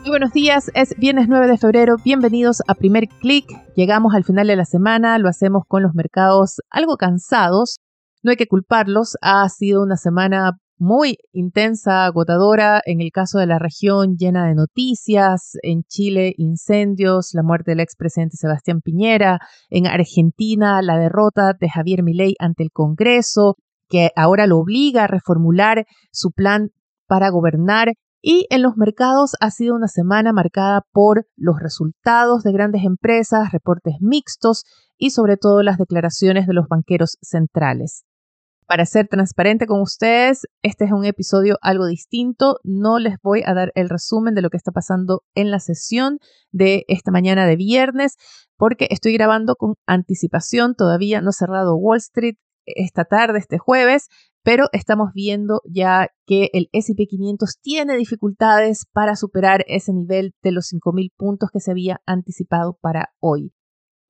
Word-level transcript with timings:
Muy 0.00 0.08
buenos 0.08 0.32
días, 0.32 0.70
es 0.74 0.94
viernes 0.96 1.28
9 1.28 1.46
de 1.46 1.58
febrero, 1.58 1.96
bienvenidos 2.02 2.62
a 2.66 2.74
Primer 2.74 3.06
Click. 3.20 3.44
Llegamos 3.76 4.14
al 4.14 4.24
final 4.24 4.46
de 4.46 4.56
la 4.56 4.64
semana, 4.64 5.18
lo 5.18 5.28
hacemos 5.28 5.64
con 5.68 5.82
los 5.82 5.92
mercados 5.94 6.62
algo 6.70 6.96
cansados, 6.96 7.80
no 8.22 8.30
hay 8.30 8.38
que 8.38 8.46
culparlos, 8.46 9.18
ha 9.20 9.46
sido 9.50 9.82
una 9.82 9.98
semana 9.98 10.52
muy 10.78 11.18
intensa, 11.32 12.06
agotadora, 12.06 12.80
en 12.86 13.02
el 13.02 13.10
caso 13.12 13.38
de 13.38 13.46
la 13.46 13.58
región 13.58 14.16
llena 14.16 14.46
de 14.46 14.54
noticias, 14.54 15.58
en 15.62 15.82
Chile 15.82 16.32
incendios, 16.38 17.32
la 17.34 17.42
muerte 17.42 17.72
del 17.72 17.80
expresidente 17.80 18.38
Sebastián 18.38 18.80
Piñera, 18.80 19.38
en 19.68 19.86
Argentina 19.86 20.80
la 20.80 20.96
derrota 20.96 21.52
de 21.52 21.68
Javier 21.68 22.02
Milei 22.02 22.36
ante 22.38 22.62
el 22.62 22.70
Congreso, 22.72 23.56
que 23.90 24.12
ahora 24.16 24.46
lo 24.46 24.60
obliga 24.60 25.04
a 25.04 25.08
reformular 25.08 25.84
su 26.10 26.30
plan 26.30 26.70
para 27.06 27.28
gobernar 27.28 27.92
y 28.22 28.46
en 28.50 28.62
los 28.62 28.76
mercados 28.76 29.32
ha 29.40 29.50
sido 29.50 29.74
una 29.74 29.88
semana 29.88 30.32
marcada 30.32 30.82
por 30.92 31.26
los 31.36 31.58
resultados 31.60 32.42
de 32.42 32.52
grandes 32.52 32.84
empresas, 32.84 33.52
reportes 33.52 33.94
mixtos 34.00 34.64
y 34.98 35.10
sobre 35.10 35.36
todo 35.36 35.62
las 35.62 35.78
declaraciones 35.78 36.46
de 36.46 36.54
los 36.54 36.68
banqueros 36.68 37.16
centrales. 37.22 38.04
Para 38.66 38.86
ser 38.86 39.08
transparente 39.08 39.66
con 39.66 39.80
ustedes, 39.80 40.46
este 40.62 40.84
es 40.84 40.92
un 40.92 41.04
episodio 41.04 41.58
algo 41.60 41.86
distinto. 41.86 42.60
No 42.62 43.00
les 43.00 43.16
voy 43.20 43.42
a 43.44 43.52
dar 43.52 43.72
el 43.74 43.88
resumen 43.88 44.36
de 44.36 44.42
lo 44.42 44.50
que 44.50 44.58
está 44.58 44.70
pasando 44.70 45.22
en 45.34 45.50
la 45.50 45.58
sesión 45.58 46.18
de 46.52 46.84
esta 46.86 47.10
mañana 47.10 47.46
de 47.46 47.56
viernes, 47.56 48.14
porque 48.56 48.86
estoy 48.90 49.12
grabando 49.14 49.56
con 49.56 49.74
anticipación. 49.86 50.76
Todavía 50.76 51.20
no 51.20 51.30
he 51.30 51.32
cerrado 51.32 51.74
Wall 51.74 51.98
Street 51.98 52.36
esta 52.64 53.04
tarde, 53.04 53.40
este 53.40 53.58
jueves, 53.58 54.06
pero 54.42 54.66
estamos 54.72 55.10
viendo 55.14 55.60
ya 55.64 56.08
que 56.26 56.48
el 56.52 56.68
SP 56.72 57.06
500 57.06 57.58
tiene 57.60 57.96
dificultades 57.96 58.86
para 58.92 59.16
superar 59.16 59.64
ese 59.68 59.92
nivel 59.92 60.34
de 60.42 60.52
los 60.52 60.72
5.000 60.72 61.12
puntos 61.16 61.50
que 61.52 61.60
se 61.60 61.70
había 61.70 62.00
anticipado 62.06 62.78
para 62.80 63.10
hoy. 63.20 63.52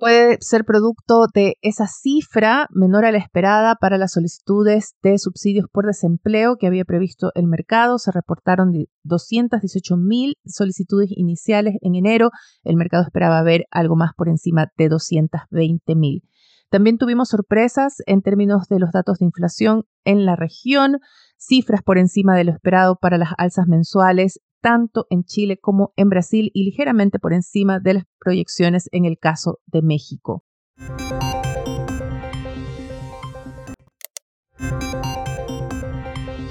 Puede 0.01 0.39
ser 0.41 0.65
producto 0.65 1.27
de 1.35 1.59
esa 1.61 1.87
cifra 1.87 2.69
menor 2.71 3.05
a 3.05 3.13
la 3.13 3.19
esperada 3.19 3.75
para 3.75 3.99
las 3.99 4.13
solicitudes 4.13 4.95
de 5.03 5.19
subsidios 5.19 5.67
por 5.71 5.85
desempleo 5.85 6.57
que 6.57 6.67
había 6.67 6.87
previsto 6.87 7.33
el 7.35 7.47
mercado. 7.47 7.99
Se 7.99 8.11
reportaron 8.11 8.73
218.000 9.05 10.33
solicitudes 10.47 11.11
iniciales 11.15 11.75
en 11.83 11.97
enero. 11.97 12.31
El 12.65 12.77
mercado 12.77 13.03
esperaba 13.03 13.43
ver 13.43 13.67
algo 13.71 13.95
más 13.95 14.13
por 14.17 14.31
encima 14.31 14.69
de 14.79 14.89
220.000. 14.89 16.23
También 16.71 16.99
tuvimos 16.99 17.31
sorpresas 17.31 17.97
en 18.07 18.23
términos 18.23 18.69
de 18.69 18.79
los 18.79 18.93
datos 18.93 19.19
de 19.19 19.25
inflación 19.25 19.87
en 20.05 20.25
la 20.25 20.37
región, 20.37 21.01
cifras 21.37 21.83
por 21.83 21.99
encima 21.99 22.37
de 22.37 22.45
lo 22.45 22.53
esperado 22.53 22.95
para 22.95 23.19
las 23.19 23.31
alzas 23.39 23.67
mensuales, 23.67 24.41
tanto 24.61 25.07
en 25.11 25.25
Chile 25.25 25.59
como 25.61 25.93
en 25.97 26.09
Brasil 26.11 26.53
y 26.55 26.63
ligeramente 26.63 27.19
por 27.19 27.33
encima 27.33 27.81
de 27.81 27.95
las 27.95 28.05
proyecciones 28.21 28.89
en 28.93 29.05
el 29.05 29.19
caso 29.19 29.59
de 29.67 29.83
México. 29.83 30.45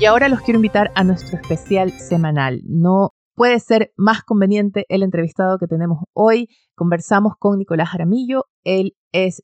Y 0.02 0.06
ahora 0.06 0.28
los 0.28 0.42
quiero 0.42 0.58
invitar 0.58 0.92
a 0.96 1.06
nuestro 1.06 1.40
especial 1.40 1.92
semanal. 1.92 2.62
No 2.66 3.12
puede 3.36 3.58
ser 3.62 3.94
más 3.96 4.24
conveniente 4.24 4.86
el 4.90 5.04
entrevistado 5.04 5.58
que 5.60 5.68
tenemos 5.68 6.04
hoy. 6.12 6.50
Conversamos 6.76 7.36
con 7.40 7.58
Nicolás 7.58 7.88
Jaramillo. 7.88 8.48
Él 8.66 8.98
es 9.14 9.44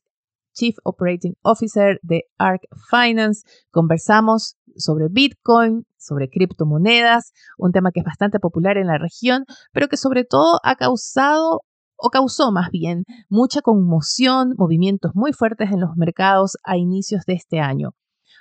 Chief 0.56 0.74
Operating 0.84 1.34
Officer 1.42 2.00
de 2.02 2.24
ARC 2.38 2.62
Finance. 2.90 3.42
Conversamos 3.70 4.56
sobre 4.76 5.08
Bitcoin, 5.08 5.86
sobre 5.98 6.28
criptomonedas, 6.28 7.32
un 7.58 7.72
tema 7.72 7.92
que 7.92 8.00
es 8.00 8.06
bastante 8.06 8.40
popular 8.40 8.78
en 8.78 8.86
la 8.86 8.98
región, 8.98 9.44
pero 9.72 9.88
que 9.88 9.96
sobre 9.96 10.24
todo 10.24 10.58
ha 10.64 10.76
causado 10.76 11.60
o 11.98 12.10
causó 12.10 12.52
más 12.52 12.70
bien 12.70 13.04
mucha 13.28 13.62
conmoción, 13.62 14.54
movimientos 14.56 15.12
muy 15.14 15.32
fuertes 15.32 15.70
en 15.72 15.80
los 15.80 15.96
mercados 15.96 16.56
a 16.64 16.76
inicios 16.76 17.24
de 17.26 17.34
este 17.34 17.60
año. 17.60 17.90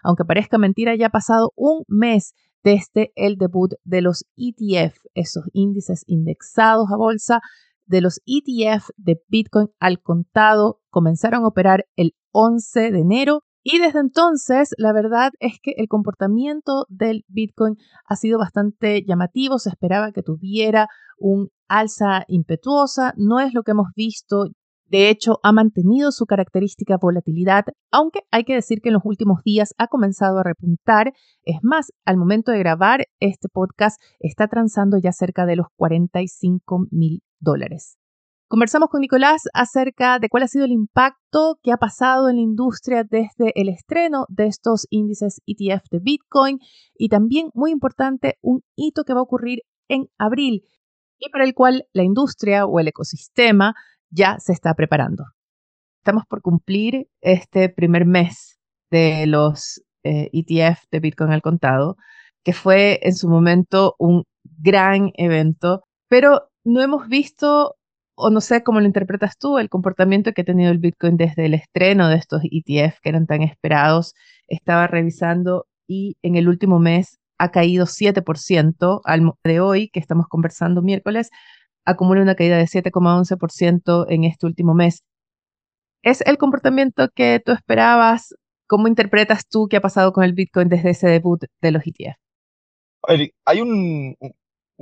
Aunque 0.03 0.25
parezca 0.25 0.57
mentira, 0.57 0.95
ya 0.95 1.07
ha 1.07 1.11
pasado 1.11 1.51
un 1.55 1.83
mes 1.87 2.33
desde 2.63 3.11
el 3.15 3.37
debut 3.37 3.73
de 3.83 4.01
los 4.01 4.25
ETF, 4.35 4.97
esos 5.13 5.45
índices 5.53 6.03
indexados 6.07 6.87
a 6.91 6.97
bolsa 6.97 7.39
de 7.85 8.01
los 8.01 8.21
ETF 8.25 8.89
de 8.97 9.21
Bitcoin 9.27 9.69
al 9.79 10.01
contado 10.01 10.81
comenzaron 10.89 11.43
a 11.43 11.47
operar 11.47 11.85
el 11.95 12.15
11 12.31 12.91
de 12.91 12.99
enero 12.99 13.43
y 13.67 13.79
desde 13.79 13.99
entonces 13.99 14.75
la 14.77 14.93
verdad 14.93 15.31
es 15.39 15.59
que 15.59 15.73
el 15.77 15.87
comportamiento 15.87 16.85
del 16.87 17.25
Bitcoin 17.27 17.77
ha 18.05 18.15
sido 18.15 18.37
bastante 18.37 19.03
llamativo, 19.03 19.57
se 19.57 19.69
esperaba 19.69 20.11
que 20.11 20.21
tuviera 20.21 20.87
un 21.17 21.49
alza 21.67 22.25
impetuosa, 22.27 23.15
no 23.17 23.39
es 23.39 23.55
lo 23.55 23.63
que 23.63 23.71
hemos 23.71 23.87
visto. 23.95 24.49
De 24.87 25.09
hecho, 25.09 25.39
ha 25.41 25.51
mantenido 25.51 26.11
su 26.11 26.27
característica 26.27 26.97
volatilidad, 27.01 27.65
aunque 27.91 28.19
hay 28.29 28.43
que 28.43 28.53
decir 28.53 28.81
que 28.81 28.89
en 28.89 28.93
los 28.93 29.01
últimos 29.03 29.41
días 29.43 29.73
ha 29.79 29.87
comenzado 29.87 30.37
a 30.37 30.43
repuntar. 30.43 31.11
Es 31.41 31.57
más, 31.63 31.91
al 32.05 32.17
momento 32.17 32.51
de 32.51 32.59
grabar 32.59 33.07
este 33.19 33.49
podcast 33.49 33.99
está 34.19 34.47
transando 34.47 34.99
ya 34.99 35.11
cerca 35.11 35.47
de 35.47 35.55
los 35.55 35.65
45 35.75 36.85
mil 36.91 37.23
dólares. 37.45 37.97
Conversamos 38.47 38.89
con 38.89 39.01
Nicolás 39.01 39.43
acerca 39.53 40.19
de 40.19 40.29
cuál 40.29 40.43
ha 40.43 40.47
sido 40.47 40.65
el 40.65 40.71
impacto 40.71 41.57
que 41.63 41.71
ha 41.71 41.77
pasado 41.77 42.29
en 42.29 42.35
la 42.35 42.41
industria 42.41 43.03
desde 43.03 43.51
el 43.55 43.69
estreno 43.69 44.25
de 44.29 44.47
estos 44.47 44.85
índices 44.89 45.41
ETF 45.47 45.89
de 45.89 45.99
Bitcoin 45.99 46.59
y 46.93 47.09
también, 47.09 47.49
muy 47.53 47.71
importante, 47.71 48.37
un 48.41 48.61
hito 48.75 49.03
que 49.03 49.13
va 49.13 49.21
a 49.21 49.23
ocurrir 49.23 49.61
en 49.87 50.09
abril 50.19 50.63
y 51.17 51.29
para 51.29 51.43
el 51.43 51.53
cual 51.55 51.85
la 51.93 52.03
industria 52.03 52.65
o 52.65 52.79
el 52.79 52.87
ecosistema 52.87 53.73
ya 54.11 54.37
se 54.39 54.53
está 54.53 54.73
preparando. 54.75 55.23
Estamos 56.01 56.25
por 56.29 56.41
cumplir 56.41 57.07
este 57.21 57.69
primer 57.69 58.05
mes 58.05 58.59
de 58.91 59.25
los 59.25 59.81
ETF 60.03 60.83
eh, 60.83 60.83
e 60.83 60.87
de 60.91 60.99
Bitcoin 60.99 61.31
al 61.31 61.41
contado, 61.41 61.95
que 62.43 62.53
fue 62.53 62.99
en 63.01 63.15
su 63.15 63.27
momento 63.27 63.95
un 63.97 64.23
gran 64.43 65.11
evento, 65.15 65.81
pero 66.07 66.51
no 66.65 66.81
hemos 66.81 67.07
visto, 67.07 67.77
o 68.15 68.29
no 68.29 68.41
sé 68.41 68.63
cómo 68.63 68.79
lo 68.79 68.87
interpretas 68.87 69.37
tú, 69.37 69.59
el 69.59 69.69
comportamiento 69.69 70.33
que 70.33 70.41
ha 70.41 70.45
tenido 70.45 70.71
el 70.71 70.79
Bitcoin 70.79 71.17
desde 71.17 71.45
el 71.45 71.53
estreno 71.53 72.09
de 72.09 72.15
estos 72.17 72.41
ETF 72.43 72.99
que 73.01 73.09
eran 73.09 73.27
tan 73.27 73.41
esperados. 73.43 74.13
Estaba 74.47 74.87
revisando 74.87 75.67
y 75.87 76.17
en 76.23 76.35
el 76.35 76.49
último 76.49 76.79
mes 76.79 77.19
ha 77.37 77.51
caído 77.51 77.85
7% 77.85 79.01
al 79.03 79.31
de 79.43 79.59
hoy, 79.59 79.89
que 79.89 79.99
estamos 79.99 80.27
conversando 80.27 80.81
miércoles, 80.81 81.29
acumula 81.85 82.21
una 82.21 82.35
caída 82.35 82.57
de 82.57 82.65
7,11% 82.65 84.05
en 84.09 84.23
este 84.23 84.45
último 84.45 84.73
mes. 84.73 85.03
¿Es 86.01 86.21
el 86.21 86.37
comportamiento 86.37 87.09
que 87.13 87.41
tú 87.43 87.51
esperabas? 87.51 88.35
¿Cómo 88.67 88.87
interpretas 88.87 89.47
tú 89.47 89.67
qué 89.69 89.77
ha 89.77 89.81
pasado 89.81 90.13
con 90.13 90.23
el 90.23 90.33
Bitcoin 90.33 90.69
desde 90.69 90.91
ese 90.91 91.07
debut 91.07 91.43
de 91.61 91.71
los 91.71 91.83
ETF? 91.85 92.17
Hay 93.45 93.61
un, 93.61 94.15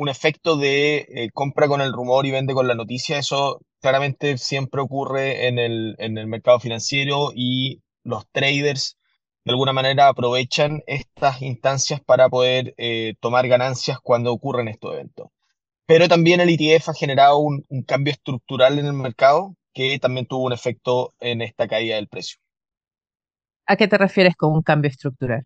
efecto 0.09 0.57
de 0.57 1.05
eh, 1.09 1.29
compra 1.33 1.67
con 1.67 1.81
el 1.81 1.93
rumor 1.93 2.25
y 2.25 2.31
vende 2.31 2.53
con 2.53 2.67
la 2.67 2.75
noticia. 2.75 3.17
Eso 3.17 3.61
claramente 3.81 4.37
siempre 4.37 4.81
ocurre 4.81 5.47
en 5.47 5.59
el, 5.59 5.95
en 5.99 6.17
el 6.17 6.27
mercado 6.27 6.59
financiero 6.59 7.31
y 7.35 7.81
los 8.03 8.25
traders 8.31 8.97
de 9.45 9.51
alguna 9.51 9.73
manera 9.73 10.07
aprovechan 10.07 10.83
estas 10.87 11.41
instancias 11.41 12.01
para 12.01 12.29
poder 12.29 12.73
eh, 12.77 13.15
tomar 13.19 13.47
ganancias 13.47 13.99
cuando 14.01 14.31
ocurren 14.31 14.67
estos 14.69 14.93
eventos 14.93 15.27
pero 15.85 16.07
también 16.07 16.39
el 16.39 16.49
ETF 16.49 16.89
ha 16.89 16.93
generado 16.93 17.39
un, 17.39 17.65
cambio 17.85 18.13
estructural 18.13 18.79
en 18.79 18.85
el 18.85 18.93
mercado 18.93 19.55
que 19.73 19.99
también 19.99 20.25
tuvo 20.25 20.45
un 20.45 20.53
efecto 20.53 21.13
en 21.19 21.41
esta 21.41 21.67
caída 21.67 21.95
del 21.95 22.07
precio. 22.07 22.37
¿A 23.65 23.75
qué 23.75 23.87
te 23.87 23.97
refieres 23.97 24.35
con 24.35 24.53
un 24.53 24.61
cambio 24.61 24.89
estructural? 24.89 25.45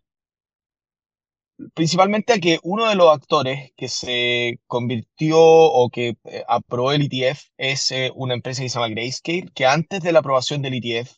Principalmente 1.74 2.34
a 2.34 2.40
que 2.40 2.60
uno 2.64 2.88
de 2.88 2.96
los 2.96 3.10
actores 3.14 3.72
que 3.76 3.88
se 3.88 4.60
convirtió 4.68 5.40
o 5.40 5.90
que 5.90 6.18
eh, 6.26 6.44
aprobó 6.48 6.92
el 6.92 7.04
ETF 7.12 7.42
es 7.58 7.92
eh, 7.92 8.12
una 8.16 8.34
empresa 8.36 8.62
que 8.62 8.70
se 8.70 8.76
llama 8.76 8.90
Grayscale, 8.90 9.50
que 9.54 9.66
antes 9.66 10.02
de 10.02 10.12
la 10.12 10.20
aprobación 10.20 10.62
del 10.62 10.76
ETF 10.76 11.12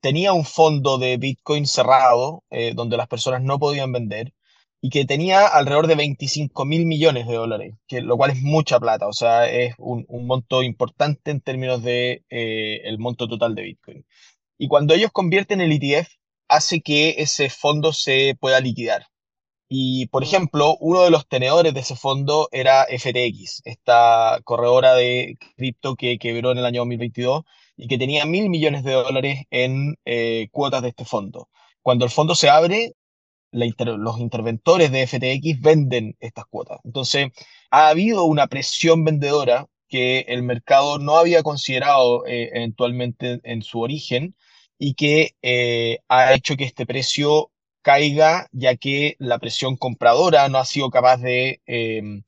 tenía 0.00 0.32
un 0.32 0.44
fondo 0.44 0.98
de 0.98 1.16
Bitcoin 1.16 1.66
cerrado, 1.66 2.44
eh, 2.50 2.72
donde 2.74 2.96
las 2.96 3.08
personas 3.08 3.42
no 3.42 3.58
podían 3.58 3.92
vender, 3.92 4.34
y 4.80 4.90
que 4.90 5.04
tenía 5.04 5.46
alrededor 5.46 5.88
de 5.88 5.96
25 5.96 6.64
mil 6.64 6.86
millones 6.86 7.26
de 7.26 7.34
dólares, 7.34 7.74
que, 7.88 8.00
lo 8.00 8.16
cual 8.16 8.30
es 8.30 8.42
mucha 8.42 8.78
plata, 8.80 9.08
o 9.08 9.12
sea, 9.12 9.50
es 9.50 9.74
un, 9.78 10.06
monto 10.26 10.62
importante 10.62 11.32
en 11.32 11.40
términos 11.40 11.82
de 11.82 12.24
el 12.28 12.98
monto 12.98 13.28
total 13.28 13.54
de 13.56 13.62
Bitcoin. 13.62 14.06
Y 14.58 14.68
cuando 14.68 14.94
ellos 14.94 15.10
convierten 15.12 15.60
el 15.60 15.72
ETF, 15.72 16.08
hace 16.48 16.80
que 16.80 17.16
ese 17.18 17.50
fondo 17.50 17.92
se 17.92 18.36
pueda 18.40 18.60
liquidar. 18.60 19.06
Y, 19.68 20.06
por 20.06 20.22
ejemplo, 20.22 20.76
uno 20.80 21.02
de 21.02 21.10
los 21.10 21.28
tenedores 21.28 21.74
de 21.74 21.80
ese 21.80 21.94
fondo 21.94 22.48
era 22.52 22.86
FTX, 22.86 23.62
esta 23.64 24.40
corredora 24.44 24.94
de 24.94 25.36
cripto 25.56 25.94
que 25.94 26.18
quebró 26.18 26.52
en 26.52 26.58
el 26.58 26.64
año 26.64 26.80
2022 26.80 27.44
y 27.76 27.86
que 27.86 27.98
tenía 27.98 28.24
mil 28.24 28.48
millones 28.48 28.82
de 28.82 28.92
dólares 28.92 29.44
en 29.50 29.96
eh, 30.06 30.48
cuotas 30.52 30.82
de 30.82 30.88
este 30.88 31.04
fondo. 31.04 31.48
Cuando 31.82 32.06
el 32.06 32.10
fondo 32.10 32.34
se 32.34 32.48
abre, 32.48 32.94
los 33.50 34.20
interventores 34.20 34.90
de 34.90 35.06
FTX 35.06 35.60
venden 35.60 36.16
estas 36.20 36.46
cuotas. 36.46 36.80
Entonces, 36.84 37.28
ha 37.70 37.88
habido 37.88 38.24
una 38.24 38.46
presión 38.46 39.04
vendedora 39.04 39.66
que 39.88 40.20
el 40.28 40.42
mercado 40.42 40.98
no 40.98 41.16
había 41.16 41.42
considerado 41.42 42.26
eh, 42.26 42.50
eventualmente 42.54 43.40
en 43.42 43.62
su 43.62 43.80
origen 43.80 44.34
y 44.78 44.94
que 44.94 45.34
eh, 45.42 46.00
ha 46.08 46.34
hecho 46.34 46.56
que 46.56 46.64
este 46.64 46.86
precio 46.86 47.50
caiga, 47.82 48.48
ya 48.52 48.76
que 48.76 49.16
la 49.18 49.38
presión 49.38 49.76
compradora 49.76 50.48
no 50.48 50.58
ha 50.58 50.64
sido 50.64 50.90
capaz 50.90 51.18
de, 51.18 51.60
em, 51.66 52.22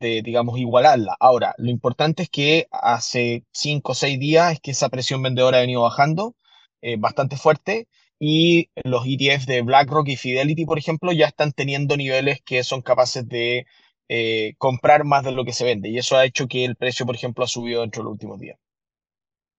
de, 0.00 0.22
digamos, 0.22 0.58
igualarla. 0.58 1.16
Ahora, 1.20 1.54
lo 1.58 1.70
importante 1.70 2.22
es 2.24 2.30
que 2.30 2.68
hace 2.72 3.44
cinco 3.52 3.92
o 3.92 3.94
seis 3.94 4.18
días 4.18 4.54
es 4.54 4.60
que 4.60 4.72
esa 4.72 4.88
presión 4.88 5.22
vendedora 5.22 5.58
ha 5.58 5.60
venido 5.62 5.82
bajando 5.82 6.36
eh, 6.82 6.96
bastante 6.98 7.36
fuerte 7.36 7.88
y 8.18 8.70
los 8.84 9.06
ETF 9.06 9.46
de 9.46 9.62
BlackRock 9.62 10.08
y 10.08 10.16
Fidelity, 10.16 10.66
por 10.66 10.78
ejemplo, 10.78 11.12
ya 11.12 11.26
están 11.26 11.52
teniendo 11.52 11.96
niveles 11.96 12.40
que 12.44 12.62
son 12.64 12.82
capaces 12.82 13.26
de 13.28 13.66
eh, 14.08 14.54
comprar 14.58 15.04
más 15.04 15.24
de 15.24 15.32
lo 15.32 15.44
que 15.44 15.52
se 15.52 15.64
vende. 15.64 15.88
Y 15.88 15.98
eso 15.98 16.16
ha 16.16 16.24
hecho 16.26 16.46
que 16.48 16.64
el 16.64 16.76
precio, 16.76 17.06
por 17.06 17.14
ejemplo, 17.14 17.44
ha 17.44 17.48
subido 17.48 17.80
dentro 17.80 18.02
de 18.02 18.04
los 18.04 18.12
últimos 18.12 18.38
días. 18.38 18.58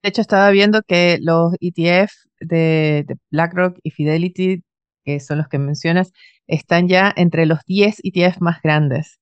De 0.04 0.10
hecho, 0.10 0.22
estaba 0.22 0.50
viendo 0.52 0.82
que 0.84 1.18
los 1.22 1.54
ETF 1.60 2.12
de, 2.40 3.06
BlackRock 3.30 3.80
y 3.82 3.92
Fidelity, 3.92 4.64
que 5.04 5.20
son 5.20 5.38
los 5.38 5.48
que 5.48 5.60
mencionas, 5.60 6.12
están 6.48 6.88
ya 6.88 7.14
entre 7.16 7.46
los 7.46 7.60
10 7.66 8.02
ETF 8.04 8.42
más 8.42 8.62
grandes 8.62 9.20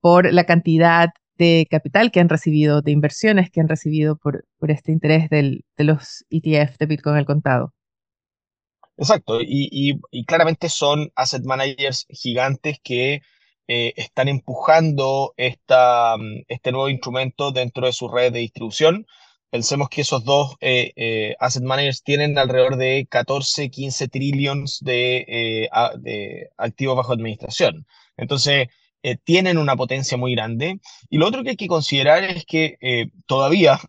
por 0.00 0.32
la 0.32 0.44
cantidad 0.44 1.10
de 1.36 1.66
capital 1.70 2.10
que 2.10 2.20
han 2.20 2.28
recibido, 2.28 2.82
de 2.82 2.92
inversiones 2.92 3.50
que 3.50 3.60
han 3.60 3.68
recibido 3.68 4.16
por, 4.16 4.44
por 4.58 4.70
este 4.70 4.92
interés 4.92 5.30
de 5.30 5.62
los 5.78 6.24
ETF 6.30 6.76
de 6.78 6.86
Bitcoin 6.86 7.16
al 7.16 7.24
contado. 7.24 7.72
Exacto, 9.00 9.38
y, 9.40 9.98
claramente 10.26 10.68
son 10.68 11.10
asset 11.16 11.42
managers 11.44 12.04
gigantes 12.10 12.78
que 12.82 13.22
eh, 13.66 13.94
están 13.96 14.28
empujando 14.28 15.32
esta, 15.38 16.16
este 16.48 16.70
nuevo 16.70 16.90
instrumento 16.90 17.50
dentro 17.50 17.86
de 17.86 17.94
su 17.94 18.08
red 18.08 18.30
de 18.30 18.40
distribución 18.40 19.06
Pensemos 19.50 19.88
que 19.88 20.02
esos 20.02 20.24
dos 20.24 20.54
eh, 20.60 20.92
eh, 20.94 21.34
asset 21.40 21.64
managers 21.64 22.04
tienen 22.04 22.38
alrededor 22.38 22.76
de 22.76 23.06
14, 23.10 23.68
15 23.68 24.08
trillions 24.08 24.78
de, 24.80 25.24
eh, 25.26 25.68
de 25.98 26.50
activos 26.56 26.96
bajo 26.96 27.12
administración. 27.12 27.86
Entonces, 28.16 28.68
tienen 29.24 29.56
una 29.58 29.76
potencia 29.76 30.18
muy 30.18 30.34
grande. 30.34 30.78
Y 31.08 31.18
lo 31.18 31.26
otro 31.26 31.42
que 31.42 31.50
hay 31.50 31.56
que 31.56 31.68
considerar 31.68 32.22
es 32.22 32.44
que 32.44 32.76
todavía 33.26 33.80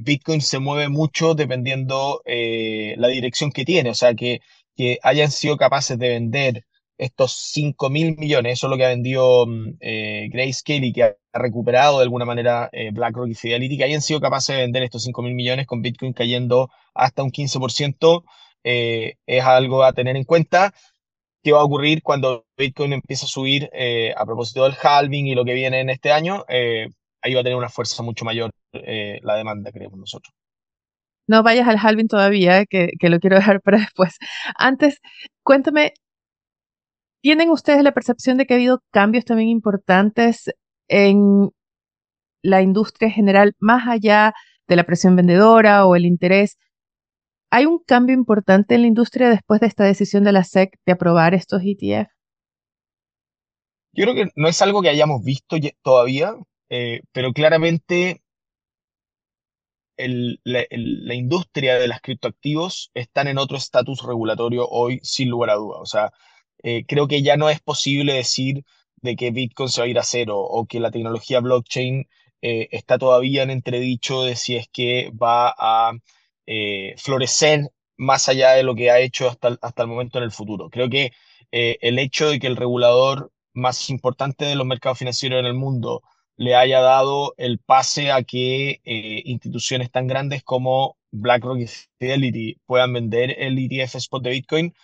Bitcoin 0.00 0.40
se 0.40 0.60
mueve 0.60 0.88
mucho 0.88 1.34
dependiendo 1.34 2.22
la 2.24 3.08
dirección 3.08 3.50
que 3.50 3.64
tiene. 3.64 3.90
O 3.90 3.94
sea, 3.94 4.14
que, 4.14 4.40
que 4.76 4.98
hayan 5.02 5.32
sido 5.32 5.56
capaces 5.56 5.98
de 5.98 6.10
vender 6.10 6.64
estos 7.02 7.32
5 7.52 7.90
mil 7.90 8.16
millones, 8.16 8.54
eso 8.54 8.66
es 8.66 8.70
lo 8.70 8.76
que 8.76 8.84
ha 8.84 8.88
vendido 8.88 9.46
mm, 9.46 9.76
eh, 9.80 10.28
Grayscale 10.30 10.86
y 10.86 10.92
que 10.92 11.02
ha 11.02 11.16
recuperado 11.32 11.98
de 11.98 12.04
alguna 12.04 12.24
manera 12.24 12.68
eh, 12.72 12.90
BlackRock 12.92 13.28
y 13.28 13.34
Fidelity, 13.34 13.76
que 13.76 13.84
hayan 13.84 14.02
sido 14.02 14.20
capaces 14.20 14.56
de 14.56 14.62
vender 14.62 14.82
estos 14.84 15.02
5 15.04 15.22
mil 15.22 15.34
millones 15.34 15.66
con 15.66 15.82
Bitcoin 15.82 16.12
cayendo 16.12 16.70
hasta 16.94 17.22
un 17.22 17.30
15%, 17.30 18.24
eh, 18.64 19.14
es 19.26 19.44
algo 19.44 19.84
a 19.84 19.92
tener 19.92 20.16
en 20.16 20.24
cuenta. 20.24 20.72
¿Qué 21.42 21.52
va 21.52 21.60
a 21.60 21.64
ocurrir 21.64 22.02
cuando 22.02 22.46
Bitcoin 22.56 22.92
empiece 22.92 23.24
a 23.26 23.28
subir 23.28 23.68
eh, 23.72 24.14
a 24.16 24.24
propósito 24.24 24.62
del 24.64 24.76
halving 24.80 25.26
y 25.26 25.34
lo 25.34 25.44
que 25.44 25.54
viene 25.54 25.80
en 25.80 25.90
este 25.90 26.12
año? 26.12 26.44
ahí 27.24 27.34
va 27.34 27.40
a 27.40 27.44
tener 27.44 27.56
una 27.56 27.68
fuerza 27.68 28.02
mucho 28.02 28.24
mayor 28.24 28.50
la 28.72 29.36
demanda, 29.36 29.70
creemos 29.72 29.98
nosotros. 29.98 30.34
No 31.28 31.42
vayas 31.42 31.68
al 31.68 31.78
halving 31.78 32.08
todavía, 32.08 32.64
que, 32.66 32.90
que 32.98 33.08
lo 33.08 33.18
quiero 33.20 33.36
dejar 33.36 33.60
para 33.60 33.78
después. 33.78 34.18
Antes, 34.56 35.00
cuéntame 35.42 35.94
¿Tienen 37.22 37.50
ustedes 37.50 37.84
la 37.84 37.92
percepción 37.92 38.36
de 38.36 38.46
que 38.46 38.54
ha 38.54 38.56
habido 38.56 38.82
cambios 38.90 39.24
también 39.24 39.48
importantes 39.48 40.50
en 40.88 41.50
la 42.42 42.62
industria 42.62 43.06
en 43.08 43.14
general, 43.14 43.54
más 43.60 43.86
allá 43.86 44.34
de 44.66 44.74
la 44.74 44.82
presión 44.82 45.14
vendedora 45.14 45.86
o 45.86 45.94
el 45.94 46.04
interés? 46.04 46.58
¿Hay 47.48 47.66
un 47.66 47.78
cambio 47.78 48.16
importante 48.16 48.74
en 48.74 48.80
la 48.80 48.88
industria 48.88 49.30
después 49.30 49.60
de 49.60 49.68
esta 49.68 49.84
decisión 49.84 50.24
de 50.24 50.32
la 50.32 50.42
SEC 50.42 50.76
de 50.84 50.92
aprobar 50.92 51.32
estos 51.32 51.62
ETF? 51.62 52.08
Yo 53.94 54.04
creo 54.04 54.14
que 54.14 54.30
no 54.34 54.48
es 54.48 54.60
algo 54.60 54.82
que 54.82 54.88
hayamos 54.88 55.22
visto 55.22 55.56
todavía, 55.82 56.34
eh, 56.70 57.02
pero 57.12 57.32
claramente 57.32 58.24
la, 59.96 60.64
la, 60.70 61.14
industria 61.14 61.78
de 61.78 61.86
las 61.86 62.00
criptoactivos 62.00 62.90
están 62.94 63.28
en 63.28 63.38
otro 63.38 63.58
estatus 63.58 64.02
regulatorio 64.02 64.66
hoy, 64.66 64.98
sin 65.04 65.28
lugar 65.28 65.50
a 65.50 65.54
duda. 65.54 65.78
O 65.78 65.86
sea, 65.86 66.10
eh, 66.62 66.84
creo 66.86 67.08
que 67.08 67.22
ya 67.22 67.36
no 67.36 67.50
es 67.50 67.60
posible 67.60 68.14
decir 68.14 68.64
de 68.96 69.16
que 69.16 69.30
Bitcoin 69.30 69.68
se 69.68 69.80
va 69.80 69.86
a 69.86 69.90
ir 69.90 69.98
a 69.98 70.04
cero 70.04 70.38
o 70.38 70.66
que 70.66 70.80
la 70.80 70.90
tecnología 70.90 71.40
blockchain 71.40 72.08
eh, 72.42 72.68
está 72.72 72.98
todavía 72.98 73.42
en 73.42 73.50
entredicho 73.50 74.22
de 74.22 74.36
si 74.36 74.56
es 74.56 74.68
que 74.68 75.10
va 75.10 75.54
a 75.58 75.92
eh, 76.46 76.94
florecer 76.98 77.70
más 77.96 78.28
allá 78.28 78.52
de 78.52 78.62
lo 78.62 78.74
que 78.74 78.90
ha 78.90 79.00
hecho 79.00 79.28
hasta, 79.28 79.58
hasta 79.60 79.82
el 79.82 79.88
momento 79.88 80.18
en 80.18 80.24
el 80.24 80.32
futuro. 80.32 80.70
Creo 80.70 80.88
que 80.90 81.12
el 81.54 81.98
hecho 81.98 82.30
de 82.30 82.40
que 82.40 82.46
el 82.46 82.56
regulador 82.56 83.30
más 83.52 83.90
importante 83.90 84.46
de 84.46 84.54
los 84.54 84.66
mercados 84.66 84.98
financieros 84.98 85.38
en 85.38 85.46
el 85.46 85.52
mundo 85.54 86.02
le 86.36 86.54
haya 86.54 86.80
dado 86.80 87.34
el 87.36 87.58
pase 87.58 88.10
a 88.10 88.22
que 88.22 88.80
instituciones 89.24 89.90
tan 89.90 90.06
grandes 90.06 90.42
como 90.42 90.96
BlackRock 91.10 91.58
y 91.58 91.66
Fidelity 91.98 92.56
puedan 92.64 92.94
vender 92.94 93.36
el 93.38 93.58
ETF 93.58 93.96
spot 93.96 94.22
de 94.22 94.30
Bitcoin 94.30 94.74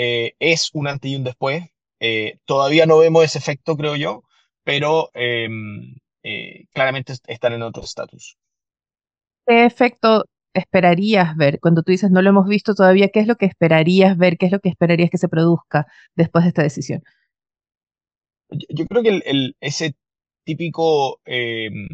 eh, 0.00 0.36
es 0.38 0.70
un 0.74 0.86
antes 0.86 1.10
y 1.10 1.16
un 1.16 1.24
después. 1.24 1.64
Eh, 1.98 2.38
todavía 2.44 2.86
no 2.86 2.98
vemos 2.98 3.24
ese 3.24 3.38
efecto, 3.38 3.76
creo 3.76 3.96
yo, 3.96 4.22
pero 4.62 5.10
em, 5.12 5.96
eh, 6.22 6.66
claramente 6.72 7.14
están 7.26 7.52
en 7.54 7.62
otro 7.62 7.82
estatus. 7.82 8.38
¿Qué 9.44 9.64
efecto 9.64 10.26
esperarías 10.54 11.36
ver? 11.36 11.58
Cuando 11.58 11.82
tú 11.82 11.90
dices 11.90 12.12
no 12.12 12.22
lo 12.22 12.30
hemos 12.30 12.46
visto 12.46 12.76
todavía, 12.76 13.08
¿qué 13.08 13.18
es 13.18 13.26
lo 13.26 13.34
que 13.34 13.46
esperarías 13.46 14.16
ver? 14.16 14.38
¿Qué 14.38 14.46
es 14.46 14.52
lo 14.52 14.60
que 14.60 14.68
esperarías 14.68 15.10
que 15.10 15.18
se 15.18 15.28
produzca 15.28 15.88
después 16.14 16.44
de 16.44 16.48
esta 16.50 16.62
decisión? 16.62 17.02
Yo, 18.50 18.86
creo 18.86 19.02
que 19.02 19.20
el, 19.26 19.56
ese 19.58 19.96
típico 20.44 21.20
em, 21.24 21.88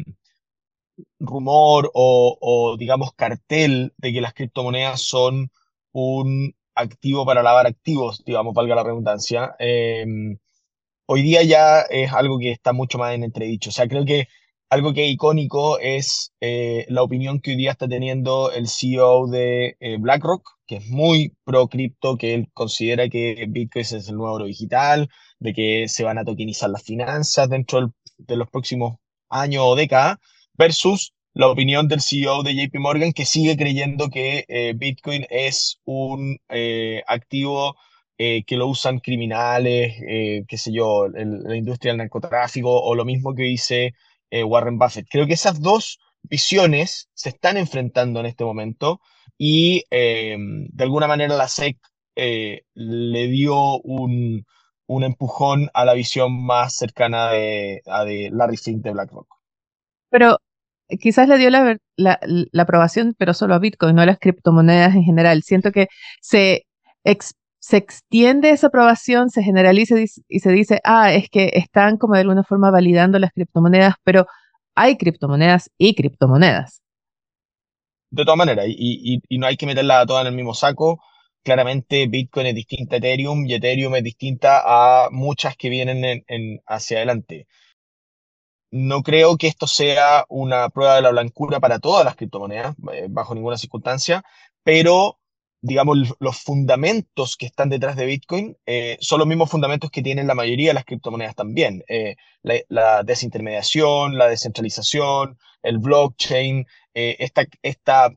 rumor 1.19 1.89
o, 1.95 2.37
o, 2.39 2.77
digamos, 2.77 3.13
cartel 3.15 3.93
de 3.97 4.13
que 4.13 4.21
las 4.21 4.35
criptomonedas 4.35 5.01
son 5.01 5.49
un 5.91 6.53
activo 6.75 7.25
para 7.25 7.43
lavar 7.43 7.67
activos, 7.67 8.23
digamos, 8.25 8.53
valga 8.53 8.75
la 8.75 8.83
redundancia, 8.83 9.55
em, 9.59 10.37
hoy 11.07 11.21
día 11.23 11.43
ya 11.43 11.81
es 11.81 12.13
algo 12.13 12.39
que 12.39 12.51
está 12.51 12.73
mucho 12.73 12.97
más 12.97 13.13
en 13.15 13.23
entredicho. 13.23 13.69
O 13.69 13.73
sea, 13.73 13.87
creo 13.87 14.05
que 14.05 14.27
algo 14.69 14.93
que 14.93 15.05
es 15.05 15.11
icónico 15.13 15.79
es 15.79 16.33
eh, 16.41 16.85
la 16.89 17.03
opinión 17.03 17.39
que 17.39 17.51
hoy 17.51 17.57
día 17.57 17.71
está 17.71 17.87
teniendo 17.87 18.51
el 18.51 18.67
CEO 18.67 19.27
de 19.27 19.77
eh, 19.79 19.97
BlackRock, 19.99 20.43
que 20.67 20.77
es 20.77 20.87
muy 20.89 21.35
pro 21.43 21.67
cripto, 21.69 22.17
que 22.17 22.33
él 22.33 22.49
considera 22.53 23.07
que 23.09 23.45
Bitcoin 23.47 23.85
es 23.85 24.09
el 24.09 24.15
nuevo 24.17 24.33
oro 24.33 24.45
digital, 24.45 25.09
de 25.39 25.53
que 25.53 25.87
se 25.87 26.03
van 26.03 26.17
a 26.17 26.25
tokenizar 26.25 26.69
las 26.69 26.83
finanzas 26.83 27.49
dentro 27.49 27.93
de 28.17 28.35
los 28.37 28.49
próximos 28.49 28.97
años 29.29 29.63
o 29.65 29.75
décadas, 29.75 30.17
versus 30.57 31.13
la 31.35 31.49
opinión 31.49 31.89
del 31.89 32.01
CEO 32.01 32.43
de 32.43 32.55
JP 32.55 32.79
Morgan, 32.79 33.11
que 33.11 33.25
sigue 33.25 33.57
creyendo 33.57 34.09
que 34.09 34.45
eh, 34.47 34.73
Bitcoin 34.73 35.27
es 35.29 35.81
un 35.83 36.39
eh, 36.47 37.03
activo 37.07 37.75
eh, 38.17 38.45
que 38.45 38.55
lo 38.55 38.67
usan 38.67 38.99
criminales, 38.99 39.95
qué 40.47 40.57
sé 40.57 40.71
yo, 40.71 41.07
la 41.09 41.57
industria 41.57 41.91
del 41.91 41.97
narcotráfico, 41.97 42.81
o 42.81 42.95
lo 42.95 43.03
mismo 43.03 43.35
que 43.35 43.43
dice 43.43 43.93
Warren 44.31 44.79
Buffett. 44.79 45.07
Creo 45.09 45.27
que 45.27 45.33
esas 45.33 45.61
dos 45.61 45.99
visiones 46.23 47.09
se 47.13 47.29
están 47.29 47.57
enfrentando 47.57 48.21
en 48.21 48.25
este 48.27 48.45
momento 48.45 49.01
y 49.37 49.83
de 49.89 50.83
alguna 50.83 51.07
manera 51.07 51.35
la 51.35 51.49
SEC 51.49 51.77
le 52.15 53.27
dio 53.27 53.79
un, 53.81 54.45
un 54.87 55.03
empujón 55.03 55.69
a 55.73 55.83
la 55.83 55.93
visión 55.93 56.45
más 56.45 56.75
cercana 56.77 57.31
de, 57.31 57.81
a 57.85 58.05
de 58.05 58.29
Larry 58.31 58.57
Fink 58.57 58.81
de 58.83 58.91
BlackRock. 58.91 59.27
Pero 60.09 60.37
quizás 60.99 61.27
le 61.27 61.37
dio 61.37 61.49
la, 61.49 61.77
la, 61.97 62.19
aprobación, 62.57 63.15
pero 63.17 63.33
solo 63.33 63.55
a 63.55 63.59
Bitcoin, 63.59 63.95
no 63.95 64.01
a 64.01 64.05
las 64.05 64.19
criptomonedas 64.19 64.95
en 64.95 65.03
general. 65.03 65.43
Siento 65.43 65.71
que 65.71 65.87
se, 66.21 66.65
se 67.59 67.77
extiende 67.77 68.51
esa 68.51 68.67
aprobación, 68.67 69.29
se 69.29 69.43
generaliza 69.43 69.95
y 69.99 70.39
se 70.39 70.51
dice, 70.51 70.81
ah, 70.83 71.13
es 71.13 71.29
que 71.29 71.51
están 71.53 71.97
como 71.97 72.15
de 72.15 72.21
alguna 72.21 72.43
forma 72.43 72.71
validando 72.71 73.19
las 73.19 73.31
criptomonedas, 73.31 73.95
pero 74.03 74.27
hay 74.75 74.97
criptomonedas 74.97 75.71
y 75.77 75.95
criptomonedas. 75.95 76.81
De 78.11 78.23
todas 78.23 78.37
maneras, 78.37 78.65
y, 78.69 79.19
y, 79.27 79.37
no 79.37 79.47
hay 79.47 79.57
que 79.57 79.65
meterla 79.65 80.05
todas 80.05 80.21
en 80.21 80.27
el 80.27 80.35
mismo 80.35 80.53
saco. 80.53 81.01
Claramente 81.43 82.07
Bitcoin 82.07 82.47
es 82.47 82.55
distinta 82.55 82.95
a 82.95 82.97
Ethereum 82.99 83.45
y 83.45 83.55
Ethereum 83.55 83.95
es 83.95 84.03
distinta 84.03 84.61
a 84.65 85.09
muchas 85.11 85.57
que 85.57 85.69
vienen 85.69 86.23
en, 86.27 86.61
hacia 86.65 86.97
adelante. 86.97 87.47
No 88.71 89.03
creo 89.03 89.37
que 89.37 89.47
esto 89.47 89.67
sea 89.67 90.25
una 90.29 90.69
prueba 90.69 90.95
de 90.95 91.01
la 91.01 91.11
blancura 91.11 91.59
para 91.59 91.79
todas 91.79 92.05
las 92.05 92.15
criptomonedas, 92.15 92.75
eh, 92.93 93.07
bajo 93.09 93.35
ninguna 93.35 93.57
circunstancia, 93.57 94.23
pero 94.63 95.19
digamos, 95.65 95.97
los 96.19 96.37
fundamentos 96.37 97.35
que 97.37 97.47
están 97.47 97.69
detrás 97.69 97.95
de 97.95 98.05
Bitcoin 98.05 98.55
eh, 98.67 98.97
son 99.01 99.19
los 99.19 99.27
mismos 99.27 99.49
fundamentos 99.49 99.89
que 99.89 100.03
tienen 100.03 100.27
la 100.27 100.35
mayoría 100.35 100.69
de 100.69 100.73
las 100.75 100.85
criptomonedas 100.85 101.35
también. 101.35 101.83
Eh, 101.87 102.15
la, 102.43 103.03
desintermediación, 103.03 104.15
la 104.17 104.27
descentralización, 104.27 105.39
el 105.63 105.79
blockchain, 105.79 106.67
eh, 106.93 107.15
esta, 107.19 107.45
esta 107.63 108.11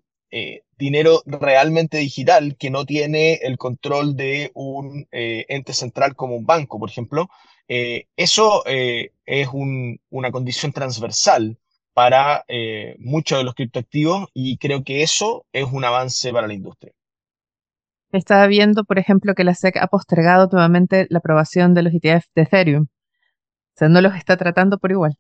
dinero 0.76 1.23
realmente 1.25 1.97
digital 1.97 2.57
que 2.59 2.69
no 2.69 2.85
tiene 2.85 3.35
el 3.43 3.57
control 3.57 4.14
de 4.14 4.50
un 4.52 5.09
ente 5.11 5.73
central 5.73 6.14
como 6.17 6.37
un 6.37 6.45
banco, 6.45 6.78
por 6.78 6.90
ejemplo. 6.90 7.31
Eso 7.68 8.64
es 8.66 9.48
una 9.52 10.30
condición 10.32 10.72
transversal 10.72 11.58
para 11.92 12.44
muchos 12.98 13.38
de 13.38 13.44
los 13.44 13.54
criptoactivos 13.54 14.28
y 14.32 14.56
creo 14.58 14.82
que 14.84 15.02
eso 15.02 15.44
es 15.52 15.66
un 15.70 15.84
avance 15.84 16.32
para 16.32 16.46
la 16.46 16.54
industria. 16.54 16.92
Estaba 18.12 18.46
viendo, 18.46 18.84
por 18.84 18.98
ejemplo, 18.98 19.34
que 19.34 19.44
la 19.44 19.54
SEC 19.54 19.76
ha 19.76 19.87
postergado 19.88 20.48
nuevamente 20.50 21.06
la 21.10 21.18
aprobación 21.18 21.75
de 21.75 21.82
los 21.82 21.92
ETF 21.92 22.25
de 22.34 22.42
Ethereum. 22.42 22.82
O 22.84 23.76
sea, 23.76 23.88
no 23.88 24.00
los 24.00 24.14
está 24.14 24.37
tratando 24.37 24.78
por 24.78 24.90
igual. 24.90 25.16